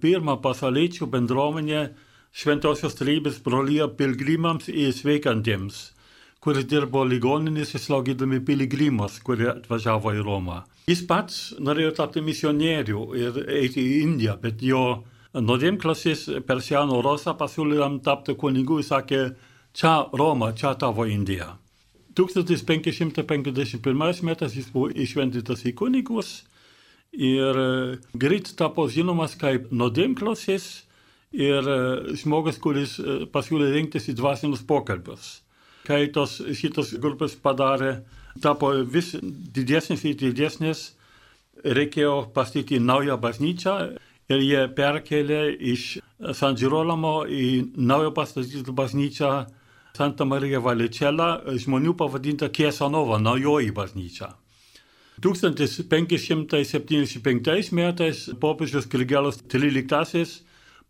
pirmą 0.00 0.36
pasauliečių 0.42 1.06
bendruomenę 1.10 1.88
Šventosios 2.34 2.94
Trybės 2.98 3.42
brolyje 3.42 3.88
pilgrimams 3.98 4.68
ir 4.68 4.92
sveikantiems, 4.94 5.93
kuris 6.44 6.66
dirbo 6.68 7.06
ligoninėse 7.08 7.78
slaugydami 7.80 8.42
piligrimus, 8.44 9.16
kurie 9.24 9.48
atvažiavo 9.54 10.12
į 10.12 10.20
Romą. 10.26 10.58
Jis 10.90 11.00
pats 11.08 11.54
norėjo 11.64 11.94
tapti 11.96 12.20
misionierių 12.24 13.04
ir 13.16 13.38
eiti 13.62 13.80
į 13.80 14.02
Indiją, 14.04 14.34
bet 14.42 14.62
jo 14.62 15.04
nuodėmklasis 15.34 16.28
Persiano 16.46 17.02
Rosa 17.02 17.34
pasiūlė 17.38 17.76
jam 17.80 18.00
tapti 18.04 18.34
kunigu 18.36 18.78
ir 18.82 18.86
sakė, 18.86 19.22
čia 19.72 20.06
Roma, 20.12 20.52
čia 20.52 20.74
tavo 20.78 21.04
Indija. 21.08 21.56
1551 22.14 24.22
metais 24.22 24.54
jis 24.54 24.70
buvo 24.70 24.88
išventytas 24.92 25.64
į 25.66 25.74
kunigus 25.80 26.44
ir 27.10 27.54
greit 28.14 28.56
tapo 28.58 28.86
žinomas 28.86 29.34
kaip 29.40 29.72
nuodėmklasis 29.72 30.84
ir 31.34 31.62
žmogus, 32.20 32.58
kuris 32.62 33.00
pasiūlė 33.34 33.72
rinktis 33.74 34.08
į 34.12 34.14
dvasinius 34.20 34.62
pokalbius. 34.68 35.43
Kai 35.84 36.08
tos 36.12 36.38
šitos 36.56 36.94
grupės 37.00 37.36
padarė 37.36 37.98
tapo 38.40 38.72
vis 38.88 39.12
didesnis 39.20 40.04
ir 40.08 40.16
didesnis, 40.20 40.94
reikėjo 41.64 42.30
pastatyti 42.34 42.80
naują 42.80 43.18
bažnyčią 43.20 43.74
ir 44.32 44.38
jie 44.40 44.68
perkelė 44.76 45.42
iš 45.74 45.98
San 46.32 46.56
Girolamo 46.56 47.26
į 47.28 47.76
naują 47.76 48.14
pastatytą 48.16 48.72
bažnyčią 48.72 49.44
Santa 49.94 50.26
Marija 50.26 50.58
Valicella, 50.58 51.38
žmonių 51.46 51.94
pavadinta 51.94 52.50
Kiesanova, 52.50 53.22
naujoji 53.22 53.70
bažnyčia. 53.70 54.34
1575 55.22 57.72
metais 57.72 58.30
popiežius 58.40 58.86
Krigelas 58.90 59.38
XIII 59.46 60.26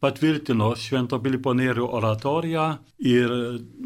patvirtino 0.01 0.75
Švento 0.77 1.19
Pilypo 1.21 1.53
Nėrio 1.57 1.89
oratoriją 1.97 2.79
ir 3.05 3.29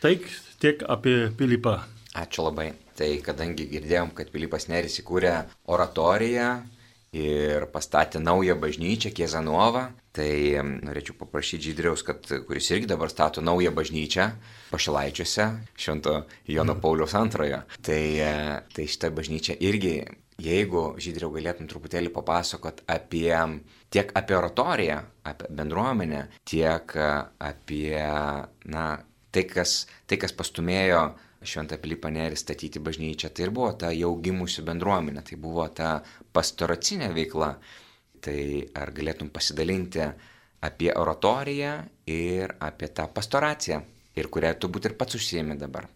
Tai 0.02 0.16
tiek 0.60 0.82
apie 0.88 1.30
Pilypą. 1.38 1.78
Ačiū 2.14 2.48
labai. 2.48 2.72
Tai 2.94 3.10
kadangi 3.26 3.66
girdėjom, 3.70 4.12
kad 4.14 4.30
Pilypas 4.30 4.68
Neris 4.70 5.00
įkūrė 5.02 5.34
oratoriją 5.74 6.48
ir 7.14 7.68
pastatė 7.70 8.18
naują 8.22 8.56
bažnyčią 8.58 9.12
Kiezanovą, 9.14 9.84
tai 10.14 10.58
norėčiau 10.58 11.16
paprašyti 11.20 11.70
Žydriaus, 11.70 12.02
kad, 12.06 12.26
kuris 12.48 12.70
irgi 12.74 12.90
dabar 12.90 13.12
stato 13.12 13.42
naują 13.44 13.70
bažnyčią 13.74 14.28
Pašilaičiuose, 14.72 15.48
Švento 15.78 16.24
Jono 16.50 16.74
Pauliaus 16.82 17.14
antrojo. 17.18 17.62
Tai, 17.86 18.02
tai 18.74 18.90
šitą 18.90 19.14
bažnyčią 19.14 19.58
irgi 19.62 19.96
Jeigu 20.42 20.96
Žydriau 20.98 21.30
galėtum 21.30 21.68
truputėlį 21.70 22.10
papasakot 22.10 22.80
apie 22.90 23.30
tiek 23.94 24.10
apie 24.18 24.34
oratoriją, 24.34 24.96
apie 25.30 25.50
bendruomenę, 25.54 26.24
tiek 26.42 26.90
apie 27.38 28.00
na, 28.66 28.86
tai, 29.30 29.44
kas, 29.46 29.84
tai, 30.10 30.18
kas 30.18 30.34
pastumėjo 30.34 31.04
Šventą 31.44 31.78
Pilypą 31.80 32.10
Nerį 32.14 32.38
statyti 32.40 32.82
bažnyčią, 32.82 33.30
tai 33.30 33.46
ir 33.46 33.54
buvo 33.54 33.72
ta 33.78 33.92
jau 33.94 34.12
gimusi 34.24 34.64
bendruomenė, 34.66 35.24
tai 35.24 35.38
buvo 35.40 35.66
ta 35.68 35.96
pastoracinė 36.32 37.10
veikla. 37.14 37.54
Tai 38.24 38.38
ar 38.80 38.92
galėtum 38.96 39.28
pasidalinti 39.32 40.06
apie 40.64 40.92
oratoriją 40.96 41.74
ir 42.08 42.56
apie 42.64 42.88
tą 42.88 43.08
pastoraciją, 43.12 43.82
ir 44.16 44.30
kurią 44.32 44.54
tu 44.58 44.72
būt 44.72 44.88
ir 44.88 44.96
pats 44.96 45.20
užsiemi 45.20 45.58
dabar. 45.60 45.90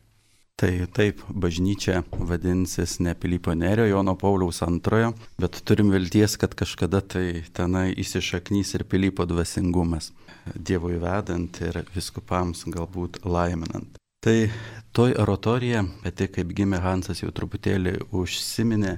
Tai 0.58 0.72
taip, 0.90 1.20
bažnyčia 1.30 2.00
vadinsis 2.10 2.96
ne 2.98 3.12
Pilypo 3.14 3.52
Nerio, 3.54 3.84
Jono 3.86 4.16
Pauliaus 4.18 4.58
antrojo, 4.66 5.12
bet 5.38 5.60
turim 5.62 5.92
vilties, 5.94 6.34
kad 6.34 6.56
kažkada 6.58 6.98
tai 7.14 7.44
tenai 7.54 7.92
įsišaknys 7.94 8.74
ir 8.74 8.84
Pilypo 8.90 9.22
dvasingumas, 9.30 10.10
Dievui 10.54 10.98
vedant 10.98 11.62
ir 11.62 11.78
viskupams 11.94 12.64
galbūt 12.74 13.22
laiminant. 13.22 14.02
Tai 14.20 14.50
toj 14.92 15.12
oratorija, 15.22 15.84
pati 16.02 16.26
kaip 16.34 16.50
gimė 16.58 16.80
Hansas 16.82 17.20
jau 17.22 17.30
truputėlį 17.30 17.92
užsiminė, 18.18 18.96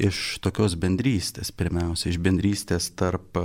iš 0.00 0.38
tokios 0.40 0.78
bendrystės, 0.80 1.50
pirmiausia, 1.52 2.08
iš 2.08 2.16
bendrystės 2.24 2.86
tarp 2.96 3.36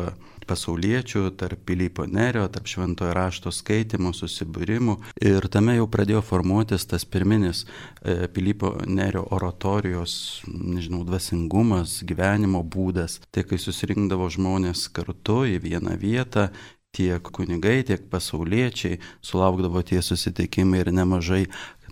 pasauliečių, 0.48 1.26
tarp 1.36 1.66
Pilypo 1.68 2.06
Nerio, 2.08 2.46
tarp 2.52 2.70
šventojo 2.72 3.12
rašto 3.18 3.52
skaitimų, 3.52 4.14
susibūrimų. 4.16 4.96
Ir 5.20 5.50
tame 5.52 5.76
jau 5.76 5.90
pradėjo 5.92 6.24
formuotis 6.24 6.88
tas 6.88 7.04
pirminis 7.04 7.66
e, 7.66 8.30
Pilypo 8.32 8.78
Nerio 8.88 9.26
oratorijos, 9.36 10.16
nežinau, 10.48 11.04
dvasingumas, 11.08 12.00
gyvenimo 12.08 12.64
būdas. 12.64 13.20
Tai 13.36 13.44
kai 13.50 13.60
susirinkdavo 13.60 14.32
žmonės 14.32 14.88
kartu 14.96 15.44
į 15.52 15.60
vieną 15.68 16.00
vietą, 16.00 16.48
tiek 16.96 17.24
kunigai, 17.34 17.84
tiek 17.84 18.08
pasauliečiai 18.10 19.00
sulaukdavo 19.22 19.84
tie 19.86 20.02
susitikimai 20.02 20.82
ir 20.82 20.94
nemažai 20.96 21.46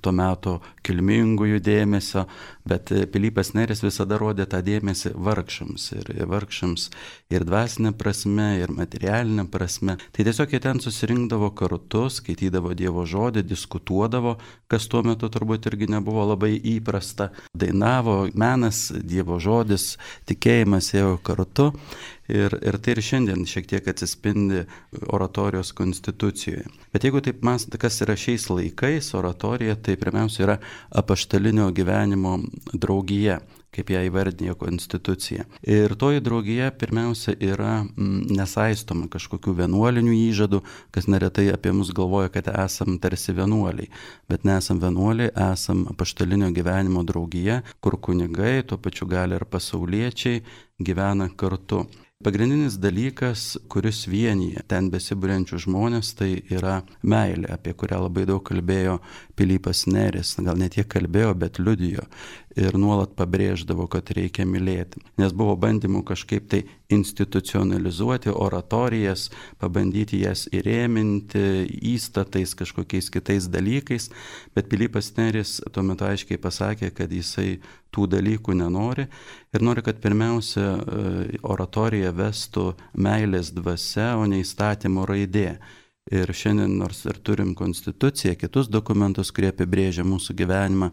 tuo 0.05 0.13
metu 0.13 0.59
kilmingųjų 0.85 1.59
dėmesio, 1.65 2.25
bet 2.65 2.91
Pilypas 3.13 3.53
Neris 3.57 3.83
visada 3.85 4.17
rodė 4.21 4.47
tą 4.49 4.61
dėmesį 4.65 5.13
vargšams 5.15 5.85
ir 5.95 6.09
vargšams 6.29 6.87
ir 7.33 7.45
dvasinė 7.47 7.93
prasme, 7.97 8.47
ir 8.61 8.73
materialinė 8.73 9.47
prasme. 9.51 9.97
Tai 10.15 10.25
tiesiog 10.27 10.55
jie 10.55 10.61
ten 10.63 10.81
susirinkdavo 10.83 11.51
kartu, 11.57 12.05
skaitydavo 12.13 12.73
Dievo 12.77 13.05
žodį, 13.09 13.45
diskutuodavo, 13.45 14.37
kas 14.71 14.89
tuo 14.91 15.03
metu 15.05 15.29
turbūt 15.31 15.69
irgi 15.69 15.89
nebuvo 15.93 16.25
labai 16.31 16.55
įprasta. 16.75 17.31
Dainavo, 17.53 18.25
menas, 18.33 18.87
Dievo 18.95 19.39
žodis, 19.41 19.95
tikėjimas 20.29 20.93
ėjo 20.97 21.17
kartu. 21.25 21.71
Ir, 22.25 22.55
ir 22.65 22.79
tai 22.81 22.95
ir 22.95 23.03
šiandien 23.05 23.43
šiek 23.45 23.67
tiek 23.69 23.85
atsispindi 23.85 24.63
oratorijos 25.13 25.69
konstitucijoje. 25.77 26.63
Bet 26.89 27.05
jeigu 27.05 27.21
taip 27.21 27.43
mąstate, 27.45 27.77
kas 27.77 27.99
yra 28.01 28.15
šiais 28.17 28.47
laikais 28.49 29.11
oratorija, 29.13 29.75
tai 29.77 29.93
pirmiausia 30.01 30.41
yra 30.47 30.55
apaštalinio 30.89 31.67
gyvenimo 31.77 32.39
draugija 32.73 33.39
kaip 33.75 33.91
ją 33.91 34.03
įvardinė 34.07 34.55
konstitucija. 34.59 35.45
Ir 35.67 35.95
toji 35.99 36.23
draugija 36.23 36.71
pirmiausia 36.79 37.35
yra 37.43 37.81
mm, 37.83 38.35
nesaistoma 38.37 39.09
kažkokių 39.11 39.55
vienuolinių 39.61 40.15
įžadų, 40.29 40.61
kas 40.95 41.09
neretai 41.11 41.49
apie 41.53 41.73
mus 41.75 41.91
galvoja, 41.95 42.31
kad 42.33 42.49
esam 42.53 42.99
tarsi 43.03 43.35
vienuoliai. 43.35 43.91
Bet 44.31 44.47
nesam 44.47 44.79
vienuoliai, 44.83 45.33
esam 45.51 45.85
apaštalinio 45.91 46.51
gyvenimo 46.55 47.03
draugija, 47.07 47.61
kur 47.83 47.99
kunigai, 47.99 48.61
tuo 48.67 48.79
pačiu 48.79 49.09
gali 49.11 49.37
ir 49.37 49.47
pasauliečiai 49.49 50.41
gyvena 50.79 51.29
kartu. 51.35 51.85
Pagrindinis 52.23 52.77
dalykas, 52.79 53.41
kuris 53.69 54.05
vienyje 54.07 54.61
ten 54.71 54.87
besibūrenčių 54.89 55.59
žmonės, 55.65 56.13
tai 56.15 56.29
yra 56.47 56.77
meilė, 57.03 57.49
apie 57.51 57.73
kurią 57.75 57.99
labai 58.05 58.23
daug 58.25 58.39
kalbėjo 58.47 58.95
Pilypas 59.35 59.83
Neris. 59.91 60.31
Gal 60.39 60.57
ne 60.57 60.69
tiek 60.71 60.87
kalbėjo, 60.89 61.33
bet 61.43 61.59
liudijo 61.59 62.07
ir 62.55 62.77
nuolat 62.79 63.13
pabrėždavo, 63.19 63.87
kad 63.91 64.09
reikia 64.15 64.45
mylėti. 64.47 65.01
Nes 65.19 65.33
buvo 65.35 65.55
bandymų 65.59 66.03
kažkaip 66.07 66.47
tai 66.51 66.61
institucionalizuoti 66.93 68.31
oratorijas, 68.31 69.27
pabandyti 69.59 70.21
jas 70.23 70.45
įrėminti 70.55 71.65
įstatais, 71.93 72.55
kažkokiais 72.57 73.11
kitais 73.13 73.49
dalykais, 73.51 74.09
bet 74.55 74.69
Pilypas 74.71 75.11
Neris 75.17 75.57
tuo 75.71 75.83
metu 75.83 76.07
aiškiai 76.07 76.39
pasakė, 76.41 76.91
kad 76.95 77.11
jisai 77.11 77.59
tų 77.95 78.07
dalykų 78.11 78.55
nenori 78.59 79.07
ir 79.55 79.63
nori, 79.63 79.83
kad 79.85 79.99
pirmiausia 80.03 80.67
e, 80.75 81.39
oratorija 81.47 82.11
vestų 82.15 82.73
meilės 82.99 83.51
dvasia, 83.55 84.15
o 84.19 84.27
ne 84.29 84.41
įstatymo 84.43 85.07
raidė. 85.07 85.55
Ir 86.13 86.29
šiandien 86.37 86.75
nors 86.77 86.99
ir 87.09 87.17
turim 87.25 87.55
konstituciją, 87.57 88.35
kitus 88.37 88.67
dokumentus, 88.69 89.31
kurie 89.33 89.47
apibrėžia 89.49 90.03
mūsų 90.05 90.35
gyvenimą, 90.37 90.91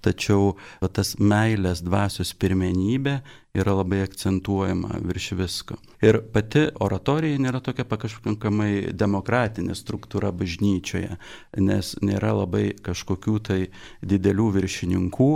tačiau 0.00 0.54
tas 0.96 1.10
meilės 1.20 1.82
dvasios 1.84 2.32
pirmenybė 2.40 3.18
yra 3.54 3.74
labai 3.74 4.00
akcentuojama 4.02 4.88
virš 5.04 5.30
visko. 5.32 5.76
Ir 6.02 6.18
pati 6.34 6.64
oratorija 6.82 7.38
nėra 7.38 7.60
tokia 7.62 7.84
pakankamai 7.86 8.90
demokratinė 8.90 9.76
struktūra 9.78 10.32
bažnyčioje, 10.34 11.18
nes 11.62 11.92
nėra 12.02 12.32
labai 12.40 12.64
kažkokių 12.84 13.36
tai 13.46 13.60
didelių 14.02 14.48
viršininkų, 14.58 15.30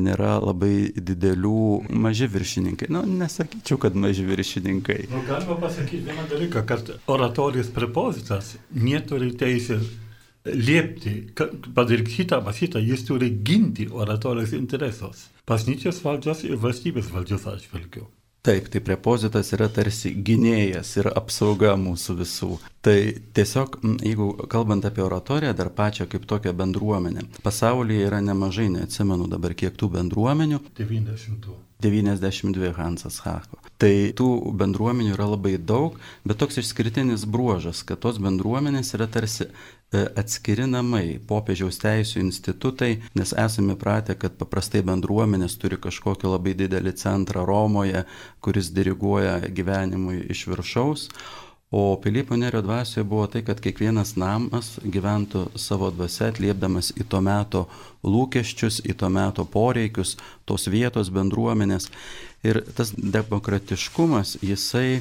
nėra 0.00 0.38
labai 0.40 0.72
didelių 0.96 1.92
maži 1.92 2.30
viršininkai. 2.32 2.88
Nu, 2.94 3.04
nesakyčiau, 3.04 3.76
kad 3.84 4.00
maži 4.00 4.24
viršininkai. 4.24 5.02
Nu, 5.12 5.22
galima 5.28 5.60
pasakyti 5.60 6.06
vieną 6.08 6.24
dalyką, 6.32 6.64
kad 6.72 6.94
oratorijos 7.06 7.68
prepozitas 7.76 8.56
neturi 8.72 9.34
teisės 9.36 9.84
liepti, 10.54 11.14
padaryk 11.74 12.10
šitą 12.12 12.38
arba 12.38 12.54
šitą, 12.56 12.82
jis 12.82 13.04
turi 13.08 13.30
ginti 13.44 13.88
oratorijos 13.92 14.54
interesus. 14.58 15.26
Bažnyčios 15.48 16.00
valdžios 16.04 16.44
ir 16.48 16.60
valstybės 16.60 17.10
valdžios 17.14 17.46
atžvilgiu. 17.50 18.08
Taip, 18.48 18.68
tai 18.72 18.80
prepozitas 18.80 19.50
yra 19.52 19.66
tarsi 19.68 20.12
gynėjas 20.24 20.92
ir 21.00 21.08
apsauga 21.10 21.74
mūsų 21.76 22.14
visų. 22.20 22.50
Tai 22.86 22.96
tiesiog, 23.36 23.80
jeigu 24.06 24.28
kalbant 24.48 24.86
apie 24.88 25.02
oratoriją, 25.04 25.52
dar 25.58 25.72
pačią 25.74 26.06
kaip 26.08 26.24
tokią 26.30 26.54
bendruomenę, 26.56 27.26
pasaulyje 27.44 28.06
yra 28.06 28.22
nemažai, 28.24 28.70
neatsimenu 28.76 29.26
dabar 29.28 29.56
kiek 29.58 29.76
tų 29.76 29.90
bendruomenių. 29.98 30.62
90. 30.78 31.50
92 31.82 32.72
Hansas 32.78 33.20
Hako. 33.26 33.57
Tai 33.78 33.92
tų 34.18 34.28
bendruomenių 34.58 35.12
yra 35.14 35.28
labai 35.30 35.54
daug, 35.54 35.98
bet 36.26 36.40
toks 36.40 36.58
išskirtinis 36.58 37.22
bruožas, 37.30 37.84
kad 37.86 38.00
tos 38.02 38.18
bendruomenės 38.18 38.90
yra 38.98 39.06
tarsi 39.06 39.46
e, 39.46 39.50
atskiri 40.18 40.66
namai, 40.66 41.20
popiežiaus 41.30 41.78
teisų 41.84 42.24
institutai, 42.24 42.96
nes 43.14 43.34
esame 43.38 43.78
pratę, 43.78 44.18
kad 44.18 44.34
paprastai 44.40 44.82
bendruomenės 44.82 45.54
turi 45.62 45.78
kažkokį 45.78 46.32
labai 46.34 46.56
didelį 46.58 46.96
centrą 46.98 47.46
Romoje, 47.46 48.02
kuris 48.42 48.72
diriguoja 48.74 49.38
gyvenimui 49.46 50.24
iš 50.26 50.48
viršaus. 50.50 51.06
O 51.70 52.00
Pilypo 52.02 52.36
Nerio 52.36 52.62
dvasioje 52.64 53.04
buvo 53.04 53.26
tai, 53.28 53.42
kad 53.44 53.58
kiekvienas 53.60 54.14
namas 54.16 54.78
gyventų 54.80 55.50
savo 55.60 55.90
dvasia, 55.92 56.30
atliepdamas 56.32 56.94
į 56.96 57.04
to 57.12 57.20
meto 57.20 57.66
lūkesčius, 58.08 58.78
į 58.88 58.96
to 58.96 59.10
meto 59.12 59.44
poreikius, 59.44 60.14
tos 60.48 60.64
vietos 60.72 61.12
bendruomenės. 61.12 61.90
Ir 62.46 62.62
tas 62.76 62.92
demokratiškumas, 62.94 64.36
jisai 64.42 65.00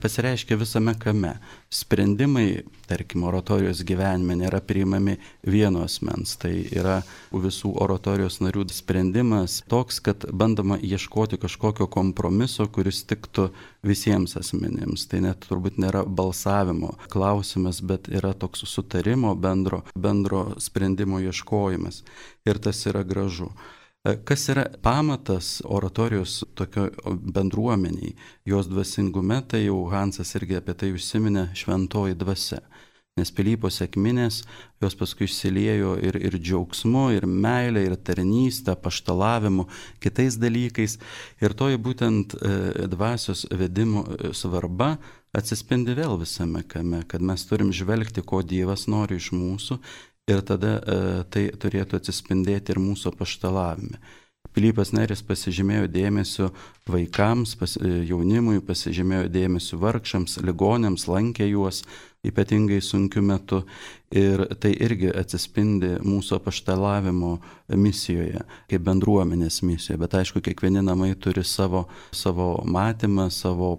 pasireiškia 0.00 0.56
visame 0.56 0.94
kame. 0.98 1.38
Sprendimai, 1.70 2.62
tarkim, 2.86 3.22
oratorijos 3.26 3.82
gyvenime 3.86 4.34
nėra 4.38 4.58
priimami 4.64 5.16
vieno 5.46 5.84
asmens, 5.86 6.34
tai 6.42 6.66
yra 6.74 7.00
visų 7.30 7.72
oratorijos 7.82 8.40
narių 8.42 8.66
sprendimas 8.74 9.60
toks, 9.70 10.00
kad 10.02 10.26
bandoma 10.32 10.78
ieškoti 10.82 11.38
kažkokio 11.42 11.86
kompromiso, 11.86 12.66
kuris 12.66 13.04
tiktų 13.06 13.48
visiems 13.86 14.36
asmenims. 14.40 15.06
Tai 15.06 15.22
net 15.28 15.46
turbūt 15.46 15.78
nėra 15.78 16.02
balsavimo 16.06 16.96
klausimas, 17.12 17.80
bet 17.80 18.10
yra 18.10 18.34
toks 18.34 18.66
sutarimo 18.66 19.34
bendro, 19.38 19.84
bendro 19.94 20.48
sprendimo 20.58 21.22
ieškojimas. 21.22 22.02
Ir 22.46 22.62
tas 22.62 22.82
yra 22.90 23.06
gražu. 23.06 23.52
E, 24.06 24.16
kas 24.24 24.48
yra 24.52 24.66
pamatas 24.82 25.62
oratorijos 25.64 26.44
tokio 26.54 26.90
bendruomeniai, 27.34 28.14
jos 28.44 28.68
dvasingume, 28.70 29.40
tai 29.50 29.64
jau 29.64 29.80
Hansas 29.90 30.34
irgi 30.38 30.60
apie 30.60 30.74
tai 30.78 30.92
užsiminė 30.94 31.48
šventoji 31.58 32.18
dvasia. 32.18 32.60
nes 33.16 33.30
Pilypo 33.32 33.70
sėkminės 33.72 34.42
jos 34.84 34.94
paskui 35.00 35.24
išsiliejo 35.24 35.94
ir, 36.04 36.18
ir 36.20 36.34
džiaugsmu, 36.36 37.06
ir 37.16 37.24
meilė, 37.26 37.86
ir 37.88 37.94
tarnystė, 37.96 38.74
paštalavimu, 38.76 39.64
kitais 40.04 40.36
dalykais. 40.36 40.98
Ir 41.40 41.54
toji 41.56 41.80
būtent 41.80 42.36
e, 42.36 42.50
dvasios 42.92 43.46
vedimo 43.50 44.04
e, 44.04 44.34
svarba 44.36 44.98
atsispindi 45.32 45.96
vėl 45.96 46.20
visame 46.20 46.60
kame, 46.68 47.00
kad 47.08 47.24
mes 47.24 47.48
turim 47.48 47.72
žvelgti, 47.72 48.20
ko 48.20 48.42
Dievas 48.44 48.84
nori 48.84 49.16
iš 49.16 49.32
mūsų 49.32 49.80
ir 50.26 50.42
tada 50.46 50.76
e, 50.78 51.00
tai 51.30 51.48
turėtų 51.54 52.00
atsispindėti 52.00 52.74
ir 52.74 52.82
mūsų 52.82 53.14
paštalavime. 53.18 54.00
Pilypas 54.56 54.92
Neris 54.96 55.20
pasižymėjo 55.26 55.86
dėmesio 55.92 56.48
vaikams, 56.88 57.54
pas, 57.60 57.76
e, 57.76 57.90
jaunimui, 58.08 58.58
pasižymėjo 58.64 59.28
dėmesio 59.30 59.78
vargšams, 59.82 60.38
ligonėms, 60.46 61.06
lankė 61.10 61.50
juos 61.50 61.82
ypatingai 62.26 62.80
sunkiu 62.82 63.22
metu 63.22 63.62
ir 64.10 64.42
tai 64.58 64.72
irgi 64.82 65.12
atsispindi 65.14 65.96
mūsų 66.02 66.40
apaštalavimo 66.40 67.36
misijoje, 67.78 68.42
kaip 68.70 68.86
bendruomenės 68.86 69.60
misijoje, 69.62 70.00
bet 70.02 70.16
aišku, 70.22 70.42
kiekvieni 70.42 70.82
namai 70.82 71.12
turi 71.14 71.44
savo, 71.46 71.86
savo 72.10 72.56
matymą, 72.66 73.28
savo 73.30 73.76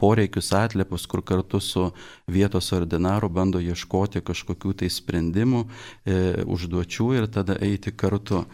poreikius 0.00 0.52
atliepus, 0.56 1.06
kur 1.10 1.22
kartu 1.26 1.60
su 1.60 1.90
vietos 2.26 2.72
ordinaru 2.76 3.28
bando 3.28 3.60
ieškoti 3.60 4.24
kažkokių 4.26 4.74
tai 4.82 4.90
sprendimų, 4.90 5.64
e, 6.04 6.18
užduočių 6.44 7.10
ir 7.18 7.28
tada 7.32 7.58
eiti 7.60 7.92
kartu. 7.92 8.44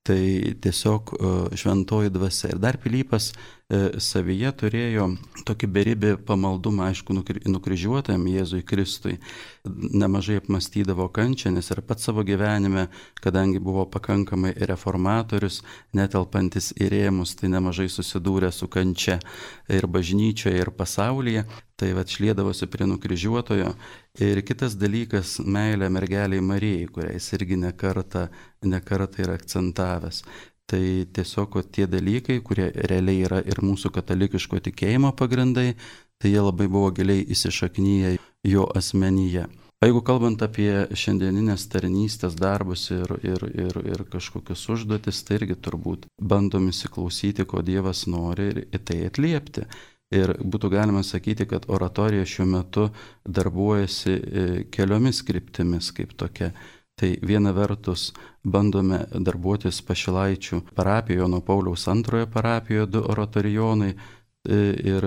Tai 0.00 0.20
tiesiog 0.64 1.10
e, 1.12 1.32
šventoji 1.60 2.12
dvasia. 2.12 2.54
Ir 2.54 2.60
dar 2.62 2.78
Pilypas 2.80 3.34
savyje 3.70 4.50
turėjo 4.62 5.06
tokį 5.46 5.68
beribį 5.70 6.10
pamaldumą, 6.26 6.88
aišku, 6.90 7.14
nukryžiuotam 7.46 8.26
Jėzui 8.30 8.64
Kristui. 8.66 9.18
Nemažai 9.64 10.40
apmastydavo 10.40 11.06
kančią, 11.14 11.52
nes 11.54 11.70
ir 11.70 11.82
pats 11.86 12.08
savo 12.08 12.24
gyvenime, 12.26 12.88
kadangi 13.22 13.60
buvo 13.62 13.84
pakankamai 13.92 14.54
reformatorius, 14.70 15.60
netelpantis 15.94 16.72
į 16.80 16.90
rėmus, 16.94 17.36
tai 17.38 17.52
nemažai 17.52 17.90
susidūrė 17.92 18.50
su 18.54 18.68
kančia 18.72 19.20
ir 19.68 19.86
bažnyčioje, 19.86 20.58
ir 20.58 20.72
pasaulyje. 20.74 21.46
Tai 21.80 21.94
va 21.96 22.02
šliedavosi 22.04 22.66
prie 22.68 22.84
nukryžiuotojo. 22.84 23.70
Ir 24.20 24.42
kitas 24.44 24.74
dalykas- 24.76 25.38
meilė 25.54 25.88
mergeliai 25.88 26.42
Marijai, 26.44 26.88
kurią 26.92 27.14
jis 27.14 27.32
irgi 27.38 27.56
nekarta, 27.56 28.28
nekarta 28.60 29.22
yra 29.22 29.38
akcentavęs. 29.38 30.24
Tai 30.70 30.82
tiesiog 31.16 31.56
o, 31.58 31.62
tie 31.66 31.88
dalykai, 31.90 32.38
kurie 32.46 32.68
realiai 32.70 33.24
yra 33.26 33.40
ir 33.42 33.58
mūsų 33.64 33.90
katalikiško 33.96 34.60
tikėjimo 34.68 35.10
pagrindai, 35.18 35.72
tai 36.20 36.30
jie 36.30 36.44
labai 36.44 36.68
buvo 36.70 36.92
giliai 36.94 37.24
įsišaknyję 37.34 38.14
jo 38.46 38.68
asmenyje. 38.78 39.48
O 39.80 39.88
jeigu 39.88 40.02
kalbant 40.04 40.42
apie 40.44 40.68
šiandieninės 41.02 41.62
tarnystės 41.72 42.34
darbus 42.36 42.82
ir, 42.92 43.14
ir, 43.24 43.44
ir, 43.48 43.78
ir 43.88 44.02
kažkokius 44.12 44.66
užduotis, 44.74 45.22
tai 45.24 45.38
irgi 45.38 45.56
turbūt 45.56 46.04
bandom 46.20 46.66
įsiklausyti, 46.68 47.46
ko 47.48 47.62
Dievas 47.64 48.04
nori 48.04 48.50
ir 48.52 48.60
į 48.68 48.80
tai 48.84 48.98
atliepti. 49.08 49.64
Ir 50.12 50.34
būtų 50.42 50.68
galima 50.74 51.00
sakyti, 51.06 51.46
kad 51.48 51.64
oratorija 51.72 52.26
šiuo 52.28 52.46
metu 52.50 52.88
darbuojasi 53.24 54.12
e, 54.12 54.46
keliomis 54.74 55.22
kryptimis 55.24 55.88
kaip 55.96 56.12
tokia. 56.18 56.50
Tai 57.00 57.14
viena 57.24 57.54
vertus 57.56 58.10
bandome 58.44 59.06
darbuotis 59.24 59.78
Pašilaičių 59.88 60.58
parapijoje, 60.76 61.28
nuo 61.32 61.40
Pauliaus 61.40 61.86
antrojo 61.88 62.26
parapijoje 62.28 62.90
du 62.92 63.00
oratorijonai 63.14 63.94
e, 63.94 64.58
ir 64.92 65.06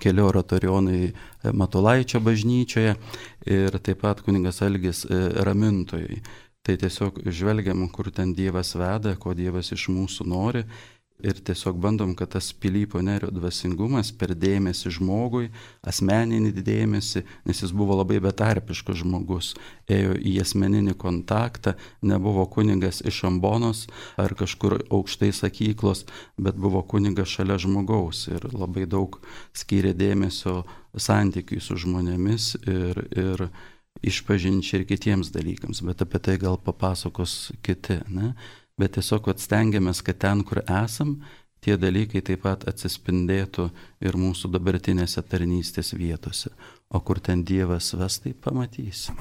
keli 0.00 0.24
oratorijonai 0.24 1.02
e, 1.04 1.12
Matulaičio 1.52 2.22
bažnyčioje 2.24 2.96
ir 3.52 3.78
taip 3.84 4.00
pat 4.00 4.24
kuningas 4.24 4.62
Elgis 4.64 5.04
ramintojui. 5.48 6.22
Tai 6.66 6.74
tiesiog 6.80 7.20
žvelgiam, 7.30 7.84
kur 7.92 8.08
ten 8.10 8.32
Dievas 8.34 8.72
veda, 8.74 9.12
ko 9.20 9.36
Dievas 9.36 9.68
iš 9.76 9.90
mūsų 9.92 10.24
nori 10.26 10.64
ir 11.24 11.38
tiesiog 11.40 11.78
bandom, 11.80 12.14
kad 12.14 12.28
tas 12.34 12.52
Pilypo 12.52 13.00
nerio 13.02 13.30
dvasingumas 13.32 14.12
per 14.18 14.34
dėmesį 14.36 14.92
žmogui, 14.98 15.48
asmeninį 15.86 16.52
dėmesį, 16.66 17.22
nes 17.48 17.62
jis 17.62 17.72
buvo 17.76 17.96
labai 17.96 18.18
betarpiškas 18.24 19.00
žmogus, 19.00 19.54
ėjo 19.88 20.16
į 20.20 20.36
asmeninį 20.44 20.96
kontaktą, 21.00 21.76
nebuvo 22.02 22.44
kunigas 22.52 23.00
iš 23.06 23.22
ambonos 23.30 23.86
ar 24.20 24.36
kažkur 24.36 24.82
aukštai 24.90 25.32
sakyklos, 25.36 26.04
bet 26.36 26.60
buvo 26.60 26.82
kunigas 26.82 27.32
šalia 27.32 27.58
žmogaus 27.62 28.26
ir 28.32 28.44
labai 28.52 28.84
daug 28.90 29.20
skyrė 29.56 29.94
dėmesio 29.96 30.64
santykiui 30.96 31.60
su 31.60 31.78
žmonėmis 31.80 32.52
ir, 32.66 33.02
ir 33.16 33.48
išpažinčiai 34.06 34.82
ir 34.82 34.86
kitiems 34.88 35.32
dalykams, 35.32 35.80
bet 35.86 36.04
apie 36.04 36.20
tai 36.20 36.36
gal 36.40 36.58
papasakos 36.60 37.54
kiti. 37.64 38.02
Ne? 38.12 38.34
Bet 38.80 38.96
tiesiog 38.96 39.30
atstengiamės, 39.32 40.02
kad 40.04 40.20
ten, 40.20 40.44
kur 40.44 40.62
esam, 40.64 41.16
tie 41.64 41.76
dalykai 41.80 42.22
taip 42.24 42.44
pat 42.44 42.66
atsispindėtų 42.68 43.70
ir 44.04 44.18
mūsų 44.20 44.52
dabartinėse 44.54 45.24
tarnystės 45.26 45.94
vietose. 45.96 46.52
O 46.92 47.00
kur 47.00 47.20
ten 47.20 47.42
Dievas 47.44 47.90
ves, 47.96 48.20
tai 48.22 48.34
pamatysim. 48.36 49.18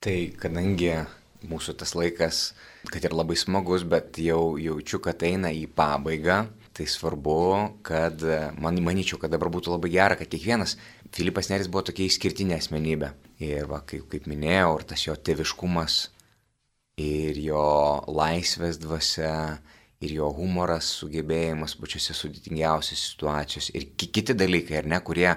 Tai 0.00 0.16
kadangi 0.40 0.92
mūsų 1.46 1.76
tas 1.80 1.92
laikas, 1.98 2.40
kad 2.88 3.04
ir 3.04 3.14
labai 3.14 3.36
smagus, 3.38 3.84
bet 3.84 4.18
jau 4.22 4.56
jaučiu, 4.60 5.02
kad 5.04 5.22
eina 5.26 5.50
į 5.52 5.66
pabaigą, 5.76 6.46
tai 6.76 6.86
svarbu, 6.88 7.36
kad 7.86 8.22
man 8.60 8.80
manyčiau, 8.84 9.18
kad 9.20 9.32
dabar 9.32 9.50
būtų 9.52 9.74
labai 9.74 9.92
gera, 9.94 10.18
kad 10.18 10.30
kiekvienas 10.30 10.76
Filipas 11.16 11.48
Neris 11.48 11.70
buvo 11.72 11.86
tokia 11.88 12.06
išskirtinė 12.08 12.58
asmenybė. 12.58 13.12
Ir 13.44 13.68
va, 13.70 13.82
kaip, 13.88 14.08
kaip 14.12 14.26
minėjau, 14.28 14.74
ir 14.78 14.84
tas 14.90 15.06
jo 15.06 15.14
teviškumas 15.16 16.06
ir 16.96 17.36
jo 17.36 17.62
laisvės 18.08 18.78
dvasia, 18.80 19.58
ir 20.00 20.14
jo 20.16 20.30
humoras, 20.32 20.88
sugebėjimas 21.02 21.74
pačiose 21.76 22.14
sudėtingiausiose 22.16 23.02
situacijose 23.02 23.74
ir 23.76 23.90
kiti 24.00 24.32
dalykai, 24.32 24.78
ar 24.80 24.88
ne, 24.88 25.00
kurie 25.04 25.28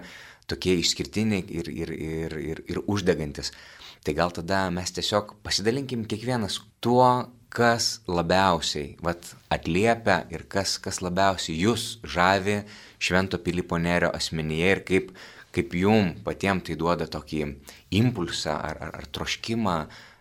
tokie 0.48 0.78
išskirtiniai 0.80 1.44
ir, 1.52 1.68
ir, 1.68 1.92
ir, 1.92 2.38
ir, 2.40 2.62
ir 2.64 2.80
uždegantis. 2.88 3.52
Tai 4.08 4.16
gal 4.16 4.32
tada 4.32 4.62
mes 4.72 4.96
tiesiog 4.96 5.36
pasidalinkim 5.44 6.06
kiekvienas 6.08 6.62
tuo, 6.80 7.28
kas 7.52 8.06
labiausiai 8.08 8.96
vat, 9.04 9.34
atliepia 9.52 10.22
ir 10.32 10.46
kas, 10.48 10.78
kas 10.80 11.02
labiausiai 11.04 11.58
jūs 11.60 11.98
žavi 12.08 12.62
Švento 13.04 13.40
Pilypo 13.44 13.76
Nerio 13.82 14.14
asmenyje 14.16 14.72
ir 14.78 14.84
kaip, 14.88 15.12
kaip 15.52 15.76
jum 15.76 16.14
patiems 16.24 16.70
tai 16.70 16.78
duoda 16.80 17.10
tokį 17.10 17.42
impulsą 18.00 18.56
ar, 18.56 18.80
ar, 18.80 18.96
ar 19.02 19.10
troškimą 19.12 19.80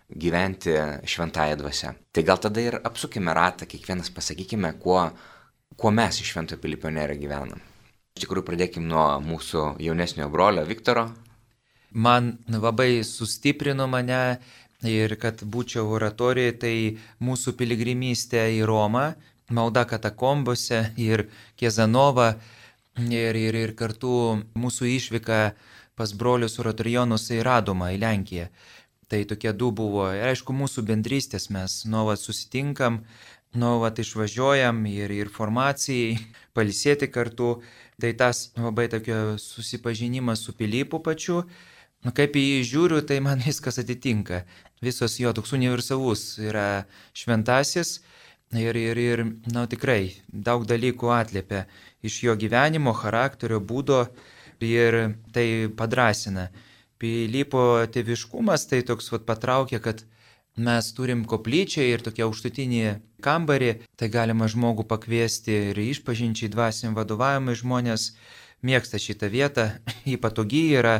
gyventi 0.09 0.73
šventąją 1.05 1.55
dvasę. 1.59 1.93
Tai 2.11 2.23
gal 2.23 2.37
tada 2.41 2.61
ir 2.61 2.79
apsukime 2.83 3.33
ratą, 3.33 3.67
kiekvienas 3.69 4.09
pasakykime, 4.09 4.73
kuo, 4.81 5.09
kuo 5.77 5.91
mes 5.91 6.21
iš 6.21 6.33
Šventojo 6.33 6.61
Pilypo 6.61 6.89
nėra 6.89 7.17
gyvenam. 7.19 7.61
Iš 8.17 8.25
tikrųjų, 8.25 8.45
pradėkime 8.47 8.89
nuo 8.89 9.05
mūsų 9.23 9.75
jaunesniojo 9.85 10.29
brolio 10.33 10.65
Viktoro. 10.67 11.09
Man 11.91 12.37
labai 12.49 13.03
sustiprino 13.05 13.87
mane 13.89 14.39
ir 14.85 15.15
kad 15.21 15.41
būčiau 15.43 15.87
oratorijoje, 15.95 16.55
tai 16.61 16.75
mūsų 17.23 17.55
piligrimystė 17.59 18.47
į 18.57 18.63
Romą, 18.69 19.13
malda 19.49 19.85
katakombose 19.89 20.89
ir 20.97 21.27
Kiezanova 21.57 22.33
ir, 22.97 23.35
ir, 23.35 23.55
ir 23.55 23.75
kartu 23.77 24.41
mūsų 24.57 24.89
išvyka 24.97 25.39
pas 25.99 26.13
brolius 26.15 26.59
oratorijonus 26.61 27.27
į 27.35 27.41
Radomą, 27.43 27.91
į 27.95 27.99
Lenkiją. 28.03 28.47
Tai 29.09 29.23
tokie 29.25 29.53
du 29.57 29.71
buvo. 29.73 30.05
Ir 30.13 30.29
aišku, 30.29 30.53
mūsų 30.53 30.83
bendrystės 30.85 31.49
mes 31.49 31.81
nuolat 31.89 32.21
susitinkam, 32.21 32.99
nuolat 33.57 33.97
išvažiuojam 34.03 34.83
ir, 34.85 35.09
ir 35.09 35.31
formacijai, 35.33 36.19
palisėti 36.57 37.09
kartu. 37.09 37.55
Tai 37.99 38.13
tas 38.19 38.51
labai 38.55 38.85
tokio 38.91 39.35
susipažinimas 39.41 40.45
su 40.45 40.53
Pilypu 40.53 41.01
pačiu. 41.03 41.41
Nu, 42.05 42.13
kaip 42.15 42.37
į 42.39 42.45
jį 42.45 42.61
žiūriu, 42.69 43.01
tai 43.03 43.19
man 43.25 43.41
viskas 43.49 43.81
atitinka. 43.81 44.43
Visos 44.85 45.17
jo 45.19 45.33
toks 45.35 45.57
universalus 45.57 46.37
yra 46.39 46.85
šventasis 47.17 47.97
ir, 48.55 48.77
ir, 48.77 48.97
ir 48.97 49.25
na, 49.51 49.65
tikrai 49.67 50.13
daug 50.29 50.63
dalykų 50.69 51.11
atliepia 51.17 51.65
iš 52.05 52.23
jo 52.23 52.37
gyvenimo, 52.39 52.93
charakterio, 52.95 53.59
būdo 53.59 54.05
ir 54.63 55.01
tai 55.33 55.67
padrasina. 55.75 56.49
Pilypo 56.99 57.85
tėviškumas 57.93 58.65
tai 58.67 58.81
toks 58.83 59.07
vat, 59.13 59.23
patraukė, 59.27 59.79
kad 59.79 60.03
mes 60.59 60.89
turim 60.97 61.23
koplyčią 61.29 61.85
ir 61.87 62.03
tokia 62.03 62.25
aukštutinį 62.27 62.81
kambarį, 63.23 63.71
tai 63.95 64.09
galima 64.11 64.49
žmogų 64.51 64.83
pakviesti 64.89 65.55
ir 65.71 65.79
išpažinčiai 65.79 66.51
dvasiniam 66.51 66.97
vadovavimui 66.97 67.55
žmonės 67.55 68.11
mėgsta 68.67 68.99
šitą 68.99 69.29
vietą, 69.31 69.69
ypatogi 70.15 70.65
yra 70.75 70.97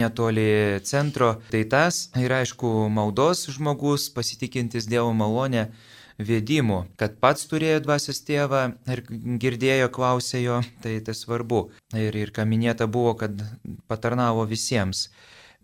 netoli 0.00 0.80
centro. 0.84 1.38
Tai 1.52 1.62
tas 1.72 2.08
ir 2.20 2.32
aišku 2.32 2.88
maldos 2.92 3.46
žmogus, 3.52 4.10
pasitikintis 4.12 4.88
Dievo 4.88 5.12
malonę, 5.16 5.70
vedimų, 6.20 6.80
kad 7.00 7.16
pats 7.22 7.46
turėjo 7.50 7.80
dvasios 7.84 8.20
tėvą 8.26 8.62
ir 8.92 9.02
girdėjo, 9.40 9.88
klausė 9.94 10.42
jo, 10.42 10.60
tai 10.84 10.98
tai 11.04 11.14
svarbu. 11.16 11.68
Ir, 11.96 12.16
ir 12.16 12.32
ką 12.36 12.46
minėta 12.48 12.86
buvo, 12.86 13.14
kad 13.18 13.42
patarnavo 13.90 14.44
visiems. 14.48 15.08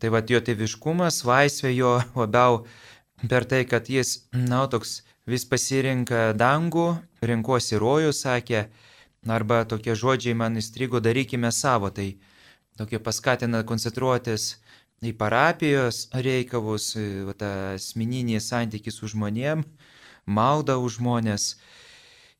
Tai 0.00 0.12
va 0.12 0.20
jo 0.28 0.40
tėviškumas, 0.44 1.22
laisvė 1.24 1.72
jo 1.72 1.92
labiau 2.16 2.64
per 3.28 3.46
tai, 3.48 3.64
kad 3.64 3.88
jis, 3.88 4.26
na, 4.32 4.66
toks 4.68 5.02
vis 5.26 5.46
pasirinka 5.48 6.32
dangų, 6.36 6.88
rinkosi 7.24 7.80
rojų, 7.80 8.12
sakė, 8.12 8.66
arba 9.26 9.64
tokie 9.64 9.96
žodžiai 9.96 10.36
man 10.36 10.60
įstrigo, 10.60 11.00
darykime 11.00 11.50
savo, 11.52 11.90
tai 11.90 12.16
tokie 12.78 13.00
paskatina 13.00 13.64
koncentruotis 13.66 14.56
į 15.04 15.12
parapijos 15.16 16.06
reikalus, 16.12 16.92
tą 17.40 17.50
asmeninį 17.74 18.40
santykį 18.40 18.92
su 18.92 19.10
žmonėm, 19.12 19.64
maldą 20.26 20.78
už 20.82 20.98
žmonės. 21.00 21.56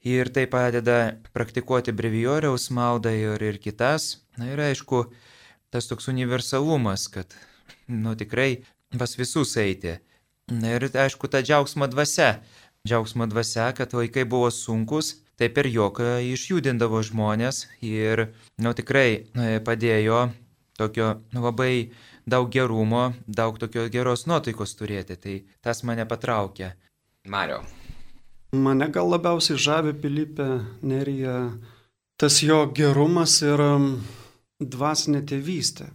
Ir 0.07 0.31
tai 0.31 0.47
padeda 0.47 1.17
praktikuoti 1.35 1.95
brevijoriaus 1.97 2.69
maldą 2.71 3.11
ir, 3.15 3.43
ir 3.43 3.59
kitas. 3.59 4.21
Na 4.39 4.53
ir 4.53 4.61
aišku, 4.61 5.07
tas 5.75 5.89
toks 5.91 6.07
universalumas, 6.13 7.09
kad, 7.11 7.35
nu 7.89 8.15
tikrai 8.15 8.63
pas 8.99 9.17
visus 9.19 9.57
eiti. 9.59 9.97
Na 10.53 10.77
ir 10.77 10.87
aišku, 10.93 11.27
ta 11.27 11.43
džiaugsmo 11.43 11.89
dvasia. 11.91 12.41
Džiaugsmo 12.87 13.27
dvasia, 13.27 13.73
kad 13.75 13.95
laikai 13.99 14.23
buvo 14.23 14.51
sunkus, 14.55 15.17
tai 15.35 15.49
per 15.51 15.67
joką 15.67 16.21
išjudindavo 16.23 17.03
žmonės 17.03 17.65
ir, 17.83 18.29
nu 18.63 18.73
tikrai 18.79 19.27
padėjo 19.67 20.29
tokio 20.79 21.17
labai 21.35 21.91
daug 22.31 22.51
gerumo, 22.53 23.11
daug 23.27 23.59
tokio 23.59 23.89
geros 23.91 24.27
nuotaikos 24.31 24.77
turėti. 24.79 25.17
Tai 25.19 25.37
tas 25.67 25.83
mane 25.83 26.07
patraukė. 26.07 26.77
Mario. 27.29 27.63
Mane 28.53 28.89
gal 28.95 29.11
labiausiai 29.11 29.59
žavi 29.59 29.93
Pilypė 30.01 30.47
Nerija 30.87 31.37
tas 32.17 32.41
jo 32.43 32.63
gerumas 32.73 33.41
ir 33.45 33.61
dvasinė 34.61 35.23
tėvystė. 35.29 35.91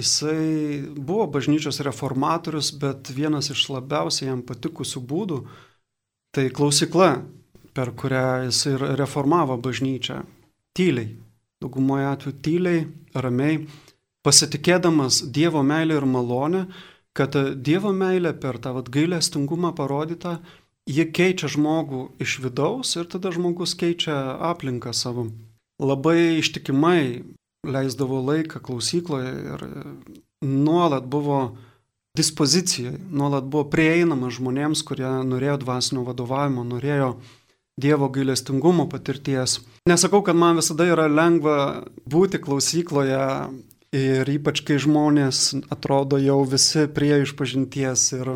Jisai 0.00 0.82
buvo 0.96 1.28
bažnyčios 1.36 1.78
reformatorius, 1.86 2.72
bet 2.74 3.12
vienas 3.14 3.50
iš 3.52 3.68
labiausiai 3.70 4.30
jam 4.30 4.40
patikusių 4.42 5.02
būdų 5.10 5.38
tai 6.34 6.48
klausykla, 6.50 7.10
per 7.74 7.92
kurią 7.94 8.48
jisai 8.48 8.74
reformavo 8.98 9.54
bažnyčią. 9.62 10.24
Tyliai, 10.74 11.12
daugumoje 11.62 12.08
atveju 12.10 12.40
tyliai, 12.42 12.80
ramiai, 13.14 13.60
pasitikėdamas 14.26 15.20
Dievo 15.30 15.62
meilę 15.62 16.00
ir 16.00 16.06
malonę, 16.10 16.64
kad 17.14 17.36
Dievo 17.62 17.92
meilė 17.94 18.34
per 18.36 18.58
tą 18.58 18.74
gailestingumą 18.82 19.72
parodytą, 19.78 20.38
jie 20.90 21.06
keičia 21.06 21.48
žmogų 21.48 22.08
iš 22.20 22.38
vidaus 22.44 22.96
ir 22.98 23.08
tada 23.08 23.32
žmogus 23.32 23.76
keičia 23.78 24.16
aplinką 24.50 24.92
savo. 24.92 25.28
Labai 25.80 26.40
ištikimai 26.40 27.22
leisdavo 27.64 28.20
laiką 28.22 28.60
klausykloje 28.62 29.30
ir 29.54 29.64
nuolat 30.44 31.06
buvo 31.08 31.56
dispozicijai, 32.14 32.98
nuolat 33.10 33.46
buvo 33.50 33.64
prieinama 33.70 34.30
žmonėms, 34.30 34.84
kurie 34.86 35.08
norėjo 35.26 35.58
dvasinio 35.64 36.04
vadovavimo, 36.06 36.66
norėjo 36.66 37.16
Dievo 37.74 38.06
gailestingumo 38.06 38.84
patirties. 38.86 39.56
Nesakau, 39.90 40.20
kad 40.22 40.38
man 40.38 40.60
visada 40.60 40.84
yra 40.86 41.08
lengva 41.10 41.82
būti 42.06 42.38
klausykloje 42.38 43.24
Ir 43.94 44.26
ypač 44.26 44.64
kai 44.66 44.80
žmonės 44.82 45.52
atrodo 45.70 46.18
jau 46.18 46.40
visi 46.50 46.88
prie 46.90 47.20
išpažinties 47.22 48.08
ir 48.16 48.30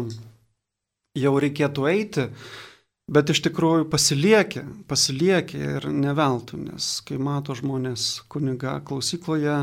jau 1.18 1.32
reikėtų 1.42 1.86
eiti, 1.90 2.26
bet 3.10 3.32
iš 3.32 3.40
tikrųjų 3.48 3.88
pasiliekė, 3.90 4.62
pasiliekė 4.86 5.60
ir 5.72 5.88
neveltų, 5.90 6.60
nes 6.68 6.90
kai 7.08 7.18
mato 7.18 7.56
žmonės 7.58 8.06
kuniga 8.30 8.76
klausykloje, 8.86 9.56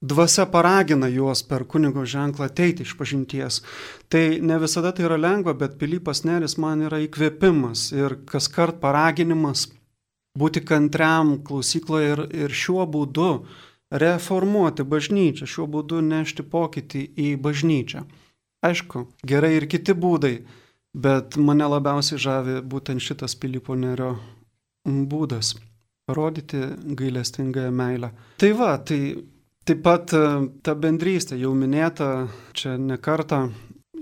dvasia 0.00 0.46
paragina 0.50 1.06
juos 1.12 1.44
per 1.46 1.64
kunigo 1.70 2.02
ženklą 2.02 2.48
ateiti 2.48 2.86
iš 2.86 2.96
pažinties. 2.98 3.62
Tai 4.10 4.24
ne 4.42 4.58
visada 4.58 4.90
tai 4.90 5.06
yra 5.06 5.18
lengva, 5.20 5.54
bet 5.54 5.78
Pilypas 5.78 6.24
Neris 6.26 6.58
man 6.58 6.82
yra 6.88 6.98
įkvėpimas 7.04 7.90
ir 7.94 8.18
kas 8.26 8.50
kart 8.50 8.82
paraginimas 8.82 9.68
būti 10.38 10.62
kantriam 10.66 11.36
klausykloje 11.46 12.12
ir, 12.14 12.26
ir 12.46 12.54
šiuo 12.54 12.86
būdu 12.90 13.32
reformuoti 13.90 14.84
bažnyčią, 14.84 15.46
šiuo 15.48 15.66
būdu 15.70 16.00
nešti 16.04 16.44
pokytį 16.44 17.04
į 17.16 17.28
bažnyčią. 17.42 18.04
Aišku, 18.64 19.06
gerai 19.22 19.54
ir 19.56 19.68
kiti 19.70 19.94
būdai, 19.94 20.34
bet 20.94 21.36
mane 21.36 21.68
labiausiai 21.70 22.20
žavi 22.20 22.58
būtent 22.66 23.02
šitas 23.02 23.36
Pilypo 23.38 23.76
Nerio 23.78 24.16
būdas- 24.84 25.54
parodyti 26.08 26.60
gailestingąją 26.98 27.70
meilę. 27.70 28.10
Tai 28.38 28.52
va, 28.52 28.76
tai 28.78 29.24
taip 29.64 29.82
pat 29.82 30.12
e, 30.12 30.48
ta 30.62 30.74
bendrystė, 30.74 31.38
jau 31.38 31.54
minėta, 31.54 32.28
čia 32.52 32.76
nekarta 32.76 33.50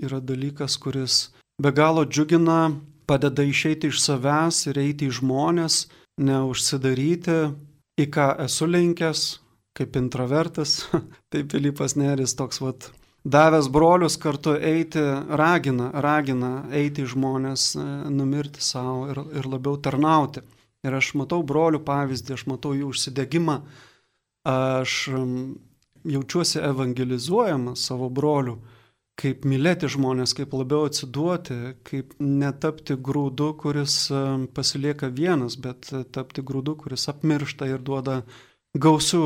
yra 0.01 0.19
dalykas, 0.19 0.77
kuris 0.77 1.29
be 1.61 1.71
galo 1.71 2.05
džiugina, 2.05 2.79
padeda 3.05 3.43
išeiti 3.43 3.87
iš 3.87 3.99
savęs 3.99 4.67
ir 4.69 4.79
eiti 4.79 5.07
į 5.07 5.17
žmonės, 5.19 5.87
neužsidaryti, 6.19 7.53
į 7.99 8.05
ką 8.13 8.27
esu 8.45 8.65
linkęs, 8.65 9.39
kaip 9.77 9.97
introvertas, 9.99 10.79
tai 11.31 11.43
Pilypas 11.47 11.97
Neris 11.99 12.35
toks 12.37 12.61
vat 12.63 12.89
davęs 13.27 13.69
brolius 13.73 14.17
kartu 14.17 14.55
eiti, 14.55 15.03
ragina, 15.41 15.91
ragina 15.93 16.51
eiti 16.73 17.05
žmonės, 17.07 17.73
e, 17.75 17.87
numirti 18.13 18.63
savo 18.63 19.09
ir, 19.11 19.21
ir 19.37 19.49
labiau 19.49 19.77
tarnauti. 19.77 20.45
Ir 20.85 20.93
aš 20.93 21.15
matau 21.19 21.41
brolių 21.43 21.81
pavyzdį, 21.83 22.35
aš 22.37 22.45
matau 22.47 22.71
jų 22.77 22.91
užsidegimą, 22.93 23.57
aš 24.47 24.93
jaučiuosi 26.07 26.61
evangelizuojamas 26.63 27.85
savo 27.89 28.09
brolių, 28.13 28.57
kaip 29.17 29.47
mylėti 29.49 29.89
žmonės, 29.91 30.35
kaip 30.37 30.53
labiau 30.53 30.85
atsiduoti, 30.87 31.57
kaip 31.87 32.13
netapti 32.21 32.95
grūdu, 33.09 33.49
kuris 33.59 33.97
pasilieka 34.53 35.09
vienas, 35.09 35.57
bet 35.59 35.89
tapti 36.13 36.45
grūdu, 36.45 36.77
kuris 36.83 37.07
apmiršta 37.11 37.67
ir 37.73 37.81
duoda 37.81 38.21
gausių 38.81 39.23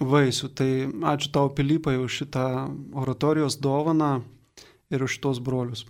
vaisių. 0.00 0.50
Tai 0.56 0.70
ačiū 1.14 1.30
tau, 1.34 1.50
Pilypai, 1.54 1.96
už 2.02 2.22
šitą 2.22 2.46
oratorijos 2.98 3.58
dovaną 3.62 4.22
ir 4.90 5.04
už 5.04 5.18
tos 5.22 5.40
brolius. 5.42 5.84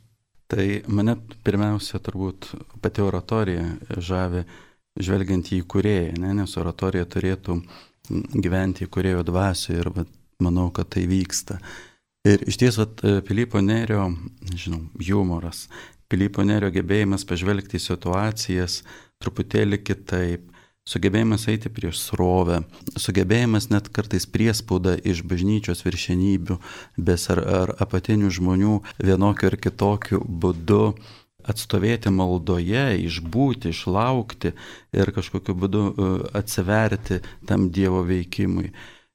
Tai 0.51 0.67
mane 0.93 1.17
pirmiausia 1.45 1.99
turbūt 2.05 2.51
pati 2.85 3.03
oratorija 3.03 3.65
žavi 3.97 4.45
žvelgiant 5.01 5.49
į 5.57 5.65
kurėją, 5.67 6.19
ne? 6.21 6.35
nes 6.39 6.53
oratorija 6.61 7.07
turėtų 7.11 7.59
gyventi 8.45 8.85
į 8.85 8.93
kurėjo 8.93 9.25
dvasių 9.27 9.79
ir 9.81 9.91
vat, 9.95 10.11
manau, 10.45 10.69
kad 10.75 10.93
tai 10.95 11.07
vyksta. 11.11 11.59
Ir 12.29 12.45
iš 12.49 12.61
ties, 12.61 12.79
vat, 12.81 13.03
Pilypo 13.27 13.61
Nerio, 13.65 14.07
žinau, 14.53 14.85
humoras, 15.01 15.67
Pilypo 16.09 16.45
Nerio 16.47 16.71
gebėjimas 16.73 17.25
pažvelgti 17.27 17.81
į 17.81 17.85
situacijas 17.89 18.83
truputėlį 19.25 19.81
kitaip, 19.83 20.54
sugebėjimas 20.89 21.47
eiti 21.49 21.73
prieš 21.73 22.01
srovę, 22.11 22.63
sugebėjimas 23.01 23.71
net 23.73 23.89
kartais 23.95 24.27
priespaudą 24.29 24.97
iš 25.01 25.25
bažnyčios 25.29 25.85
viršenybių, 25.87 26.59
bes 26.97 27.29
ar, 27.33 27.41
ar 27.61 27.75
apatinių 27.85 28.33
žmonių 28.39 28.79
vienokiu 29.01 29.51
ar 29.51 29.57
kitokiu 29.67 30.21
būdu 30.25 30.83
atstovėti 31.45 32.13
maldoje, 32.13 32.87
išbūti, 33.05 33.73
išlaukti 33.75 34.55
ir 34.97 35.13
kažkokiu 35.17 35.57
būdu 35.61 35.85
e, 35.85 36.11
atsiverti 36.41 37.21
tam 37.49 37.69
Dievo 37.73 38.05
veikimui. 38.09 38.73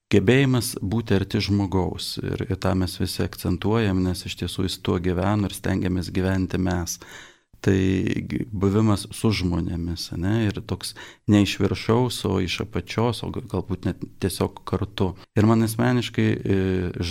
Gebėjimas 0.10 0.76
būti 0.82 1.18
arti 1.18 1.42
žmogaus 1.46 2.16
ir, 2.22 2.46
ir 2.50 2.58
tą 2.62 2.74
mes 2.78 2.96
visi 2.98 3.22
akcentuojam, 3.26 4.02
nes 4.06 4.26
iš 4.26 4.40
tiesų 4.42 4.66
jis 4.66 4.78
tuo 4.86 4.98
gyvena 5.02 5.50
ir 5.50 5.58
stengiamės 5.58 6.10
gyventi 6.14 6.58
mes 6.62 6.98
tai 7.66 8.44
buvimas 8.52 9.06
su 9.16 9.32
žmonėmis, 9.36 10.10
ne, 10.20 10.36
ir 10.48 10.62
toks 10.66 10.96
ne 11.30 11.44
iš 11.44 11.58
viršaus, 11.62 12.22
o 12.30 12.40
iš 12.44 12.60
apačios, 12.66 13.22
o 13.24 13.32
galbūt 13.34 13.88
net 13.90 14.04
tiesiog 14.24 14.62
kartu. 14.70 15.12
Ir 15.38 15.48
man 15.50 15.66
asmeniškai 15.68 16.28
e, 16.30 16.58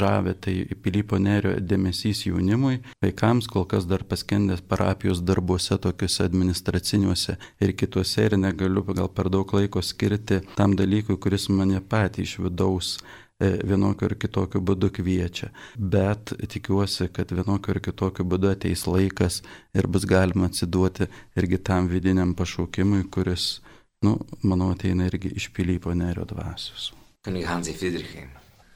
žavė 0.01 0.35
tai 0.45 0.57
Pilypo 0.83 1.21
Nerio 1.23 1.57
dėmesys 1.61 2.25
jaunimui, 2.29 2.81
vaikams 3.05 3.51
kol 3.51 3.69
kas 3.69 3.89
dar 3.91 4.05
paskendęs 4.09 4.65
parapijos 4.69 5.23
darbuose, 5.27 5.79
tokiuose 5.83 6.27
administraciniuose 6.27 7.39
ir 7.65 7.77
kituose 7.79 8.29
ir 8.29 8.39
negaliu 8.41 8.85
gal 8.89 9.09
per 9.13 9.31
daug 9.33 9.53
laiko 9.55 9.83
skirti 9.85 10.43
tam 10.57 10.77
dalykui, 10.79 11.19
kuris 11.21 11.49
mane 11.53 11.81
patį 11.81 12.25
iš 12.25 12.39
vidaus 12.45 12.99
vienokiu 13.38 14.09
ar 14.09 14.14
kitokiu 14.18 14.61
būdu 14.64 14.90
kviečia. 14.94 15.51
Bet 15.79 16.33
tikiuosi, 16.51 17.09
kad 17.14 17.31
vienokiu 17.35 17.74
ar 17.77 17.81
kitokiu 17.85 18.27
būdu 18.27 18.51
ateis 18.53 18.87
laikas 18.87 19.42
ir 19.74 19.87
bus 19.87 20.07
galima 20.09 20.48
atsiduoti 20.51 21.09
irgi 21.38 21.59
tam 21.59 21.88
vidiniam 21.88 22.35
pašaukimui, 22.35 23.05
kuris, 23.11 23.61
nu, 24.03 24.18
manau, 24.42 24.72
ateina 24.74 25.07
irgi 25.07 25.33
iš 25.38 25.53
Pilypo 25.55 25.94
Nerio 25.94 26.27
dvasios. 26.29 26.92
Kunigansai 27.27 27.74
Friedrichai. 27.79 28.27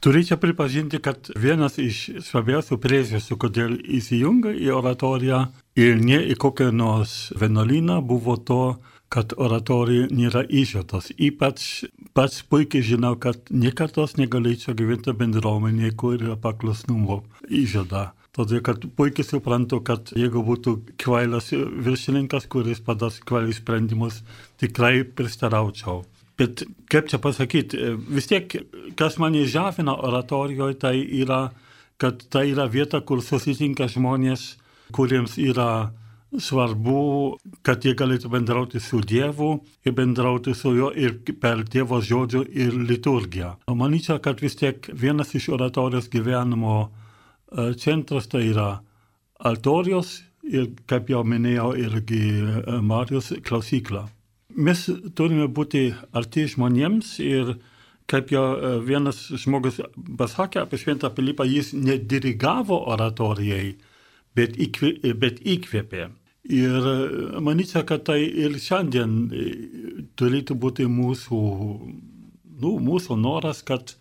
Turėčiau 0.03 0.35
pripažinti, 0.35 0.99
kad 0.99 1.29
vienas 1.39 1.77
iš 1.79 2.09
svarbiausių 2.25 2.75
priežasčių, 2.83 3.37
kodėl 3.39 3.77
įsijungia 3.79 4.51
į 4.51 4.73
oratoriją 4.75 5.45
ir 5.79 5.95
ne 5.95 6.19
į 6.27 6.35
kokią 6.43 6.73
nors 6.75 7.31
vienuolyną, 7.39 8.01
buvo 8.03 8.35
to, 8.35 8.75
kad 9.13 9.35
oratorija 9.37 10.07
nėra 10.09 10.41
įžadas. 10.49 11.11
Ypač 11.21 11.85
pats 12.17 12.41
puikiai 12.49 12.81
žinau, 12.85 13.13
kad 13.21 13.51
niekados 13.53 14.17
negalėčiau 14.17 14.73
gyventi 14.77 15.13
bendruomenėje, 15.19 15.93
kur 16.01 16.17
yra 16.17 16.37
paklusnumo 16.41 17.21
įžada. 17.45 18.11
Todėl, 18.33 18.63
kad 18.65 18.87
puikiai 18.97 19.27
suprantu, 19.27 19.83
kad 19.85 20.09
jeigu 20.17 20.41
būtų 20.47 20.73
kvailas 21.03 21.51
viršininkas, 21.53 22.47
kuris 22.49 22.81
padas 22.81 23.19
kvailius 23.21 23.61
sprendimus, 23.61 24.23
tikrai 24.61 25.03
prieštaraučiau. 25.05 26.01
Bet 26.41 26.63
kaip 26.89 27.11
čia 27.11 27.19
pasakyti, 27.21 27.77
vis 28.09 28.25
tiek, 28.31 28.55
kas 28.97 29.19
mane 29.21 29.45
žavina 29.45 29.93
oratorijoje, 29.93 30.79
tai 30.81 30.95
yra, 31.21 31.43
kad 32.01 32.25
tai 32.33 32.47
yra 32.55 32.65
vieta, 32.65 33.03
kur 33.05 33.21
susitinka 33.21 33.85
žmonės, 33.93 34.55
kuriems 34.97 35.37
yra 35.37 35.91
svarbu, 36.39 37.37
kad 37.65 37.85
jie 37.85 37.93
galėtų 37.97 38.29
bendrauti 38.33 38.81
su 38.81 39.01
Dievu 39.01 39.57
ir 39.85 39.95
bendrauti 39.97 40.53
su 40.57 40.73
juo 40.75 40.89
ir 40.95 41.19
per 41.41 41.63
Dievo 41.63 42.01
žodžio 42.01 42.43
ir 42.47 42.73
liturgiją. 42.73 43.55
Manyčiau, 43.67 44.19
kad 44.23 44.41
vis 44.41 44.57
tiek 44.59 44.89
vienas 44.93 45.33
iš 45.35 45.49
oratorijos 45.53 46.09
gyvenimo 46.13 46.75
e, 46.87 47.73
centras 47.77 48.27
tai 48.31 48.47
yra 48.49 48.69
altorijos 49.39 50.21
ir, 50.43 50.71
kaip 50.89 51.11
jau 51.11 51.23
minėjau, 51.27 51.73
irgi 51.79 52.23
e, 52.39 52.79
Marijos 52.81 53.33
klausykla. 53.45 54.07
Mes 54.53 54.85
turime 55.17 55.47
būti 55.49 55.87
arti 56.13 56.47
žmonėms 56.49 57.17
ir 57.25 57.55
kaip 58.09 58.33
jau 58.33 58.43
e, 58.53 58.73
vienas 58.85 59.25
žmogus 59.43 59.79
pasakė 60.17 60.63
apie 60.63 60.81
Šventą 60.81 61.13
Pilypą, 61.13 61.45
jis 61.47 61.73
nedirigavo 61.77 62.81
oratorijai, 62.93 63.77
bet, 64.35 64.57
įkvė, 64.57 65.13
bet 65.19 65.41
įkvėpė. 65.45 66.09
Ir 66.43 66.87
manyčiau, 67.39 67.85
kad 67.87 68.03
tai 68.09 68.19
ir 68.27 68.57
šiandien 68.59 69.11
e, 69.31 69.43
turėtų 70.19 70.57
būti 70.59 70.87
mūsų, 70.91 71.37
nu, 72.59 72.71
mūsų 72.83 73.15
noras, 73.15 73.61
kad 73.63 73.93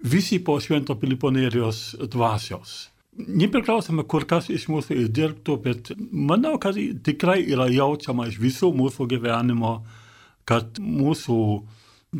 visi 0.00 0.38
po 0.40 0.56
Švento 0.64 0.96
Piliponerijos 0.96 1.98
dvasios. 2.08 2.88
Nepriklausome, 3.20 4.06
kur 4.08 4.24
kas 4.24 4.48
iš 4.48 4.64
mūsų 4.72 4.96
įdirbtų, 5.02 5.56
bet 5.60 5.90
manau, 5.98 6.54
kad 6.62 6.78
tikrai 7.04 7.42
yra 7.44 7.66
jaučiama 7.68 8.30
iš 8.30 8.38
visų 8.40 8.70
mūsų 8.80 9.06
gyvenimo, 9.10 9.74
kad 10.48 10.80
mūsų 10.80 11.40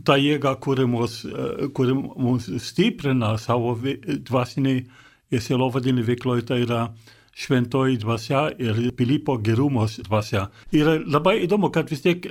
ta 0.05 0.19
jėga, 0.21 0.59
kuri 0.61 0.85
mus, 0.85 1.23
e, 1.25 1.71
kuri 1.73 1.97
mus 1.97 2.51
stiprina 2.67 3.33
savo 3.41 3.73
dvasiniai 3.81 4.85
ir 5.31 5.41
sielovadinį 5.41 6.05
veikloje, 6.05 6.45
tai 6.51 6.61
yra 6.67 6.83
šventoji 7.37 8.01
dvasia 8.03 8.49
ir 8.59 8.91
Pilypo 8.97 9.39
gerumos 9.39 9.99
dvasia. 10.05 10.49
Ir 10.73 11.01
labai 11.07 11.41
įdomu, 11.45 11.71
kad 11.73 11.91
vis 11.91 12.03
tiek 12.05 12.27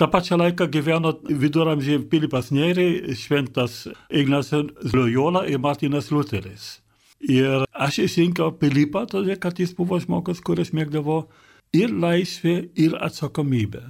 tą 0.00 0.08
pačią 0.08 0.38
laiką 0.40 0.68
gyveno 0.72 1.12
viduramžiai 1.28 2.00
Pilypas 2.10 2.50
Nėri, 2.54 3.14
šventas 3.16 3.86
Ignacas 4.08 4.94
Loyola 4.94 5.44
ir 5.46 5.60
Martinas 5.60 6.10
Luteris. 6.10 6.80
Ir 7.20 7.66
aš 7.72 8.00
išrinkau 8.06 8.54
Pilypą, 8.56 9.04
todėl 9.10 9.36
kad 9.40 9.60
jis 9.60 9.74
buvo 9.76 10.00
žmogus, 10.00 10.40
kuris 10.40 10.72
mėgdavo 10.72 11.26
ir 11.76 11.92
laisvę, 11.92 12.70
ir 12.80 12.96
atsakomybę. 12.96 13.82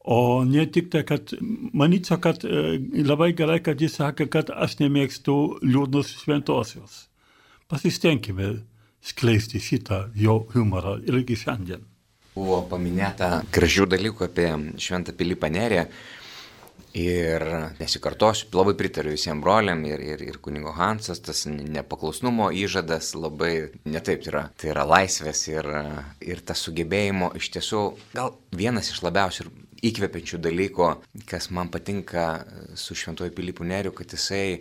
O 0.00 0.42
ne 0.48 0.64
tik 0.66 0.88
tai, 0.90 1.04
kad 1.06 1.30
manyčiau, 1.76 2.18
kad 2.24 2.42
labai 2.42 3.30
gerai, 3.36 3.60
kad 3.62 3.80
jis 3.80 3.98
sakė, 4.00 4.26
kad 4.32 4.50
aš 4.50 4.78
nemėgstu 4.80 5.36
liūdnus 5.62 6.14
šventosios. 6.24 7.04
Pasistengime 7.70 8.64
skleisti 9.02 9.60
šitą 9.60 10.04
jo 10.14 10.40
humorą 10.54 10.98
irgi 11.08 11.38
šiandien. 11.44 11.84
Buvo 12.34 12.62
paminėta 12.70 13.40
gražių 13.52 13.88
dalykų 13.90 14.26
apie 14.28 14.48
Šventą 14.80 15.14
Pilypą 15.16 15.50
Nerį. 15.52 15.84
Ir 16.98 17.44
nesikartosiu, 17.78 18.48
labai 18.58 18.72
pritariu 18.74 19.12
visiems 19.14 19.44
broliam 19.44 19.84
ir, 19.86 20.00
ir, 20.02 20.24
ir 20.26 20.38
kunigo 20.42 20.72
Hansas, 20.74 21.20
tas 21.22 21.44
nepaklusnumo 21.46 22.48
įžadas 22.50 23.12
labai 23.14 23.70
netaip 23.86 24.26
yra. 24.26 24.48
Tai 24.58 24.72
yra 24.72 24.86
laisvės 24.90 25.44
ir, 25.52 25.68
ir 26.18 26.42
tas 26.42 26.64
sugebėjimo 26.66 27.30
iš 27.38 27.52
tiesų 27.54 27.84
gal 28.16 28.34
vienas 28.50 28.90
iš 28.90 29.04
labiausiai 29.06 29.52
įkvepiančių 29.86 30.42
dalykų, 30.42 30.90
kas 31.30 31.48
man 31.54 31.70
patinka 31.70 32.26
su 32.74 32.98
Šventuoju 32.98 33.36
Pilypų 33.38 33.70
Neriu, 33.70 33.94
kad 33.94 34.10
jisai 34.10 34.58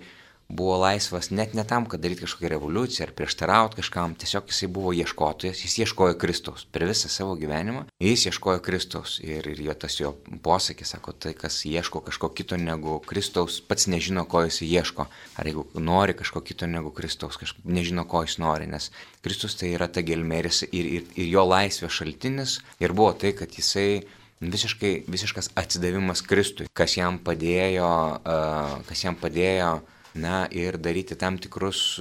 buvo 0.50 0.78
laisvas 0.82 1.30
net 1.30 1.54
ne 1.54 1.64
tam, 1.64 1.86
kad 1.86 2.02
daryti 2.02 2.26
kažkokią 2.26 2.50
revoliuciją 2.56 3.06
ar 3.06 3.14
prieštarauti 3.14 3.78
kažkam, 3.80 4.16
tiesiog 4.18 4.50
jisai 4.50 4.70
buvo 4.74 4.94
ieškotojas, 4.98 5.62
jis 5.62 5.78
ieškojo 5.84 6.18
Kristaus 6.18 6.66
per 6.66 6.88
visą 6.90 7.12
savo 7.12 7.36
gyvenimą, 7.38 7.86
jis 8.02 8.26
ieškojo 8.32 8.64
Kristaus 8.66 9.20
ir, 9.22 9.46
ir 9.46 9.62
jo 9.68 9.76
tas 9.78 10.00
jo 10.00 10.16
posakis, 10.44 10.96
sako, 10.96 11.14
tai 11.14 11.36
kas 11.38 11.62
ieško 11.70 12.02
kažko 12.08 12.32
kito 12.34 12.58
negu 12.58 12.98
Kristaus, 13.06 13.60
pats 13.62 13.86
nežino, 13.94 14.26
ko 14.26 14.42
jis 14.48 14.64
ieško, 14.66 15.06
ar 15.38 15.50
jeigu 15.52 15.68
nori 15.78 16.18
kažko 16.18 16.42
kito 16.42 16.68
negu 16.68 16.92
Kristaus, 16.98 17.38
kažko, 17.38 17.62
nežino, 17.70 18.08
ko 18.10 18.24
jis 18.26 18.40
nori, 18.42 18.66
nes 18.68 18.90
Kristus 19.22 19.56
tai 19.60 19.76
yra 19.76 19.88
ta 19.88 20.02
gelmėris 20.02 20.64
ir, 20.72 20.90
ir, 20.98 21.06
ir 21.14 21.30
jo 21.30 21.46
laisvės 21.46 21.94
šaltinis 21.94 22.58
ir 22.82 22.98
buvo 22.98 23.14
tai, 23.14 23.36
kad 23.38 23.54
jisai 23.54 24.02
visiškai, 24.42 25.04
visiškas 25.12 25.54
atsidavimas 25.60 26.26
Kristui, 26.26 26.70
kas 26.74 26.98
jam 26.98 27.20
padėjo, 27.22 27.94
uh, 28.18 28.76
kas 28.90 29.06
jam 29.06 29.18
padėjo 29.20 29.78
na 30.16 30.46
ir 30.52 30.78
daryti 30.82 31.18
tam 31.20 31.38
tikrus 31.42 32.00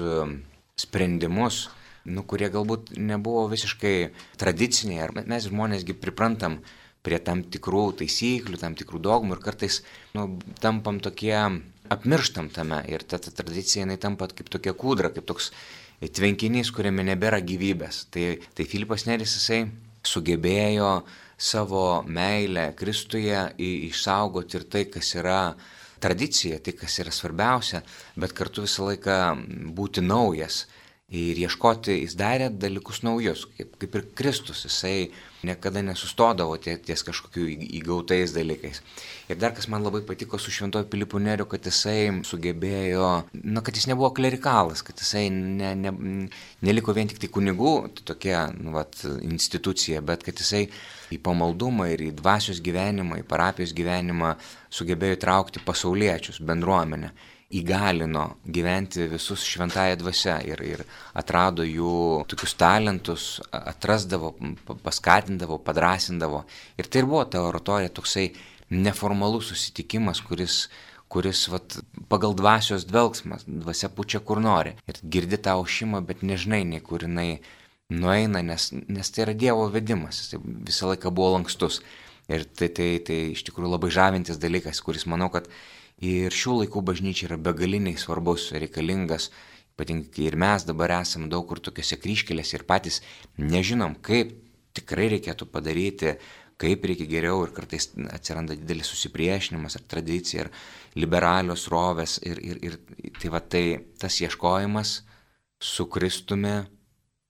sprendimus, 0.78 1.68
nu, 2.08 2.24
kurie 2.24 2.48
galbūt 2.52 2.94
nebuvo 2.96 3.46
visiškai 3.50 3.96
tradiciniai, 4.40 5.02
ar 5.04 5.14
mes 5.26 5.48
žmonėsgi 5.48 5.96
priprantam 5.98 6.60
prie 7.04 7.18
tam 7.22 7.42
tikrų 7.46 7.84
taisyklių, 8.00 8.58
tam 8.60 8.76
tikrų 8.78 9.00
dogmų 9.04 9.36
ir 9.36 9.42
kartais 9.44 9.80
nu, 10.16 10.28
tampam 10.62 11.00
tokie, 11.04 11.36
apmirštam 11.92 12.50
tame 12.54 12.82
ir 12.90 13.04
ta, 13.08 13.20
ta 13.22 13.32
tradicija 13.34 13.84
jinai 13.84 13.98
tampa 14.00 14.28
kaip 14.30 14.50
tokia 14.52 14.74
kūdra, 14.76 15.12
kaip 15.14 15.28
toks 15.28 15.52
tvenkinys, 16.00 16.72
kuriame 16.74 17.06
nebėra 17.06 17.40
gyvybės. 17.44 18.06
Tai, 18.14 18.26
tai 18.54 18.66
Filipas 18.68 19.06
Neris 19.08 19.38
jisai 19.38 19.64
sugebėjo 20.06 20.92
savo 21.38 22.02
meilę 22.06 22.72
Kristuje 22.78 23.40
išsaugoti 23.62 24.58
ir 24.58 24.66
tai, 24.70 24.84
kas 24.90 25.14
yra 25.18 25.40
tradicija, 26.00 26.58
tai 26.62 26.74
kas 26.78 26.98
yra 27.02 27.12
svarbiausia, 27.14 27.82
bet 28.16 28.34
kartu 28.36 28.64
visą 28.66 28.88
laiką 28.90 29.18
būti 29.76 30.04
naujas 30.04 30.64
ir 31.08 31.38
ieškoti, 31.40 31.94
jis 32.02 32.14
darė 32.20 32.50
dalykus 32.52 33.00
naujus, 33.00 33.46
kaip, 33.56 33.78
kaip 33.80 33.94
ir 33.96 34.02
Kristus, 34.18 34.66
jisai 34.66 35.08
niekada 35.46 35.80
nesustodavo 35.80 36.58
ties, 36.60 36.82
ties 36.84 37.04
kažkokiu 37.06 37.46
įgautais 37.78 38.34
dalykais. 38.36 38.82
Ir 39.32 39.38
dar 39.40 39.54
kas 39.56 39.70
man 39.72 39.86
labai 39.86 40.02
patiko 40.04 40.36
su 40.36 40.52
šventoju 40.52 40.88
Pilipu 40.92 41.20
Neriu, 41.22 41.46
kad 41.48 41.64
jisai 41.64 42.10
sugebėjo, 42.28 43.06
na, 43.40 43.62
kad 43.64 43.78
jis 43.78 43.88
nebuvo 43.88 44.10
klerikalas, 44.18 44.82
kad 44.84 45.00
jisai 45.00 45.30
ne, 45.32 45.72
ne, 45.80 45.94
neliko 46.68 46.92
vien 46.92 47.08
tik 47.08 47.22
tai 47.24 47.32
kunigų, 47.32 47.72
tai 47.96 48.04
tokia, 48.12 48.44
nu, 48.58 48.76
vat, 48.76 49.00
institucija, 49.24 50.04
bet 50.04 50.26
kad 50.28 50.36
jisai 50.36 50.66
į 51.14 51.22
pamaldumą 51.24 51.88
ir 51.94 52.04
į 52.10 52.12
dvasios 52.20 52.60
gyvenimą, 52.60 53.22
į 53.22 53.28
parapijos 53.30 53.72
gyvenimą 53.72 54.34
sugebėjo 54.68 55.16
įtraukti 55.16 55.64
pasauliečius, 55.64 56.42
bendruomenę 56.44 57.14
įgalino 57.48 58.24
gyventi 58.44 59.06
visus 59.08 59.44
šventąją 59.48 59.96
dvasę 60.02 60.34
ir, 60.50 60.60
ir 60.68 60.82
atrado 61.16 61.64
jų 61.64 62.26
tokius 62.28 62.52
talentus, 62.60 63.24
atrasdavo, 63.52 64.34
paskatindavo, 64.84 65.56
padrasindavo. 65.64 66.44
Ir 66.76 66.90
tai 66.90 67.02
ir 67.02 67.08
buvo 67.08 67.24
ta 67.24 67.46
oratorija 67.46 67.94
toksai 67.96 68.28
neformalus 68.68 69.52
susitikimas, 69.52 70.20
kuris 70.20 70.66
kuris 71.08 71.46
vat, 71.48 71.78
pagal 72.12 72.34
dvasios 72.36 72.84
dvelgsmas, 72.84 73.46
dvasia 73.48 73.88
pučia 73.88 74.20
kur 74.20 74.42
nori. 74.44 74.74
Ir 74.84 74.98
girdi 75.14 75.38
tą 75.40 75.56
aušimą, 75.56 76.02
bet 76.04 76.20
nežinai, 76.20 76.66
nei 76.68 76.82
kur 76.84 77.06
jinai 77.06 77.40
nueina, 77.88 78.42
nes, 78.44 78.68
nes 78.76 79.10
tai 79.14 79.24
yra 79.24 79.32
Dievo 79.32 79.64
vedimas, 79.72 80.20
jis 80.20 80.36
visą 80.68 80.92
laiką 80.92 81.12
buvo 81.14 81.38
lankstus. 81.38 81.80
Ir 82.28 82.44
tai, 82.44 82.68
tai, 82.76 82.90
tai 83.00 83.18
iš 83.32 83.40
tikrųjų 83.46 83.72
labai 83.72 83.88
žavintis 83.94 84.36
dalykas, 84.40 84.82
kuris 84.84 85.08
manau, 85.08 85.30
kad 85.32 85.48
Ir 86.04 86.34
šių 86.34 86.60
laikų 86.62 86.82
bažnyčia 86.86 87.26
yra 87.26 87.38
begaliniai 87.42 87.98
svarbus, 87.98 88.52
reikalingas, 88.54 89.32
ypatingai 89.74 90.28
ir 90.28 90.36
mes 90.38 90.66
dabar 90.66 90.92
esame 91.00 91.30
daug 91.30 91.46
kur 91.48 91.58
tokiuose 91.62 91.98
kryškelėse 91.98 92.58
ir 92.58 92.66
patys 92.66 93.00
nežinom, 93.38 93.96
kaip 94.02 94.36
tikrai 94.78 95.08
reikėtų 95.14 95.48
padaryti, 95.50 96.14
kaip 96.58 96.86
reikia 96.90 97.06
geriau 97.10 97.44
ir 97.46 97.52
kartais 97.54 97.90
atsiranda 98.14 98.56
didelis 98.58 98.90
susipriešinimas 98.90 99.78
ar 99.78 99.84
tradicija, 99.90 100.46
ar 100.46 100.98
liberalios 100.98 101.68
rovės 101.70 102.18
ir, 102.26 102.40
ir, 102.42 102.62
ir 102.62 102.78
tai 103.18 103.30
va 103.34 103.42
tai 103.42 103.64
tas 103.98 104.18
ieškojimas 104.22 105.00
su 105.58 105.86
Kristumi 105.90 106.56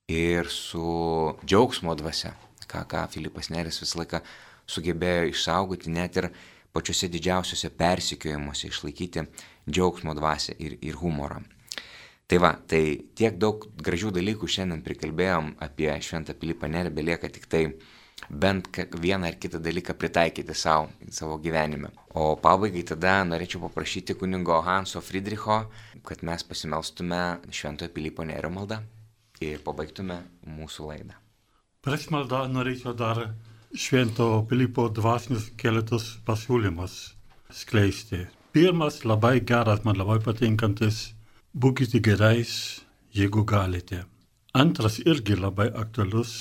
ir 0.09 0.49
su 0.49 1.35
džiaugsmo 1.45 1.93
dvasia, 1.97 2.33
ką, 2.69 2.85
ką 2.89 3.05
Filipas 3.13 3.51
Neris 3.53 3.81
visą 3.81 4.01
laiką 4.01 4.23
sugebėjo 4.69 5.29
išsaugoti 5.29 5.93
net 5.93 6.17
ir 6.17 6.29
pačiuose 6.73 7.09
didžiausiuose 7.11 7.71
persikiojimuose 7.77 8.69
išlaikyti 8.69 9.25
džiaugsmo 9.69 10.15
dvasę 10.17 10.55
ir, 10.59 10.77
ir 10.81 10.99
humorą. 11.01 11.41
Tai 12.29 12.37
va, 12.37 12.51
tai 12.69 12.83
tiek 13.17 13.37
daug 13.41 13.63
gražių 13.81 14.11
dalykų 14.19 14.47
šiandien 14.53 14.83
prikalbėjom 14.85 15.55
apie 15.65 15.89
Šventą 16.05 16.35
Pilypą 16.37 16.69
Nerį, 16.69 16.91
belieka 16.93 17.29
tik 17.33 17.47
tai 17.49 17.63
bent 18.29 18.69
vieną 19.01 19.31
ar 19.31 19.37
kitą 19.41 19.57
dalyką 19.65 19.95
pritaikyti 19.97 20.53
savo, 20.53 20.89
savo 21.09 21.39
gyvenime. 21.41 21.89
O 22.13 22.35
pabaigai 22.37 22.83
tada 22.85 23.23
norėčiau 23.25 23.63
paprašyti 23.65 24.13
kunigo 24.19 24.59
Hanso 24.61 25.01
Friedricho, 25.01 25.63
kad 26.05 26.21
mes 26.21 26.45
pasimelstume 26.45 27.39
Šventojo 27.49 27.89
Pilypo 27.95 28.27
Nėrio 28.27 28.53
maldą 28.53 28.83
ir 29.41 29.63
pabaigtume 29.65 30.21
mūsų 30.45 30.91
laidą. 30.91 31.17
Prieš 31.81 32.09
maldą 32.13 32.43
norėčiau 32.51 32.93
dar 32.93 33.23
Švento 33.69 34.25
Pilypo 34.49 34.87
dvasinius 34.89 35.51
keletus 35.53 36.05
pasiūlymus 36.25 36.93
skleisti. 37.53 38.23
Pirmas 38.51 39.03
labai 39.05 39.43
geras, 39.45 39.83
man 39.85 39.99
labai 39.99 40.17
patinkantis, 40.25 41.13
būkite 41.53 41.99
gerais, 42.01 42.81
jeigu 43.13 43.43
galite. 43.45 44.07
Antras 44.57 44.97
irgi 45.05 45.37
labai 45.37 45.67
aktualus, 45.69 46.31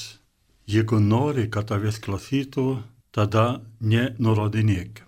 jeigu 0.64 1.02
nori, 1.04 1.50
kad 1.52 1.68
tavęs 1.68 1.98
klausytų, 2.00 2.64
tada 3.12 3.60
nenurodinėk. 3.80 5.02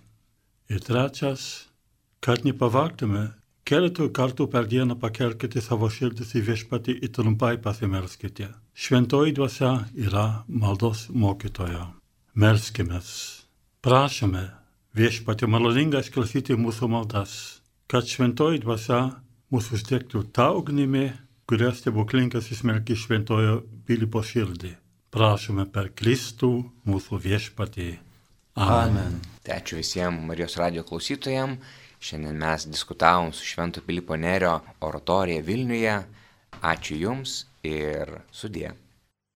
Ir 0.69 0.83
trečias, 0.85 1.71
kad 2.21 2.45
nepavaktume, 2.45 3.31
keletą 3.65 4.11
kartų 4.13 4.45
per 4.53 4.69
dieną 4.69 4.99
pakelkite 5.01 5.57
savo 5.57 5.89
širdis 5.89 6.35
į 6.37 6.45
viešpatį 6.51 6.99
ir 7.01 7.13
trumpai 7.17 7.55
pasimelskite. 7.57 8.51
Šventoji 8.77 9.33
dvasia 9.41 9.73
yra 9.97 10.43
maldos 10.45 11.07
mokytoja. 11.09 11.89
Melskime, 12.31 13.01
prašome 13.83 14.45
viešpatį 14.95 15.49
maloningai 15.51 15.99
išklausyti 15.99 16.55
mūsų 16.55 16.87
maldas, 16.87 17.33
kad 17.91 18.07
šventoji 18.07 18.61
dvasia 18.63 18.99
mūsų 19.51 19.75
užtektų 19.75 20.21
tą 20.31 20.45
ugnimi, 20.55 21.09
kurią 21.43 21.73
stebuklingas 21.75 22.47
įsmerkė 22.55 22.95
šventojo 22.95 23.57
Pilypo 23.83 24.23
širdį. 24.23 24.71
Prašome 25.11 25.65
per 25.67 25.89
Kristų 25.91 26.53
mūsų 26.87 27.19
viešpatį. 27.25 27.89
Amen. 28.55 28.95
Amen. 28.95 29.17
Tai 29.43 29.57
ačiū 29.57 29.81
visiems 29.81 30.23
Marijos 30.23 30.55
radio 30.61 30.85
klausytojams. 30.87 31.59
Šiandien 31.99 32.39
mes 32.39 32.67
diskutavom 32.71 33.33
su 33.35 33.43
Švento 33.43 33.83
Pilypo 33.83 34.15
Nerio 34.15 34.61
oratorija 34.79 35.43
Vilniuje. 35.43 35.97
Ačiū 36.63 36.95
Jums 36.95 37.41
ir 37.67 38.21
sudė. 38.31 38.71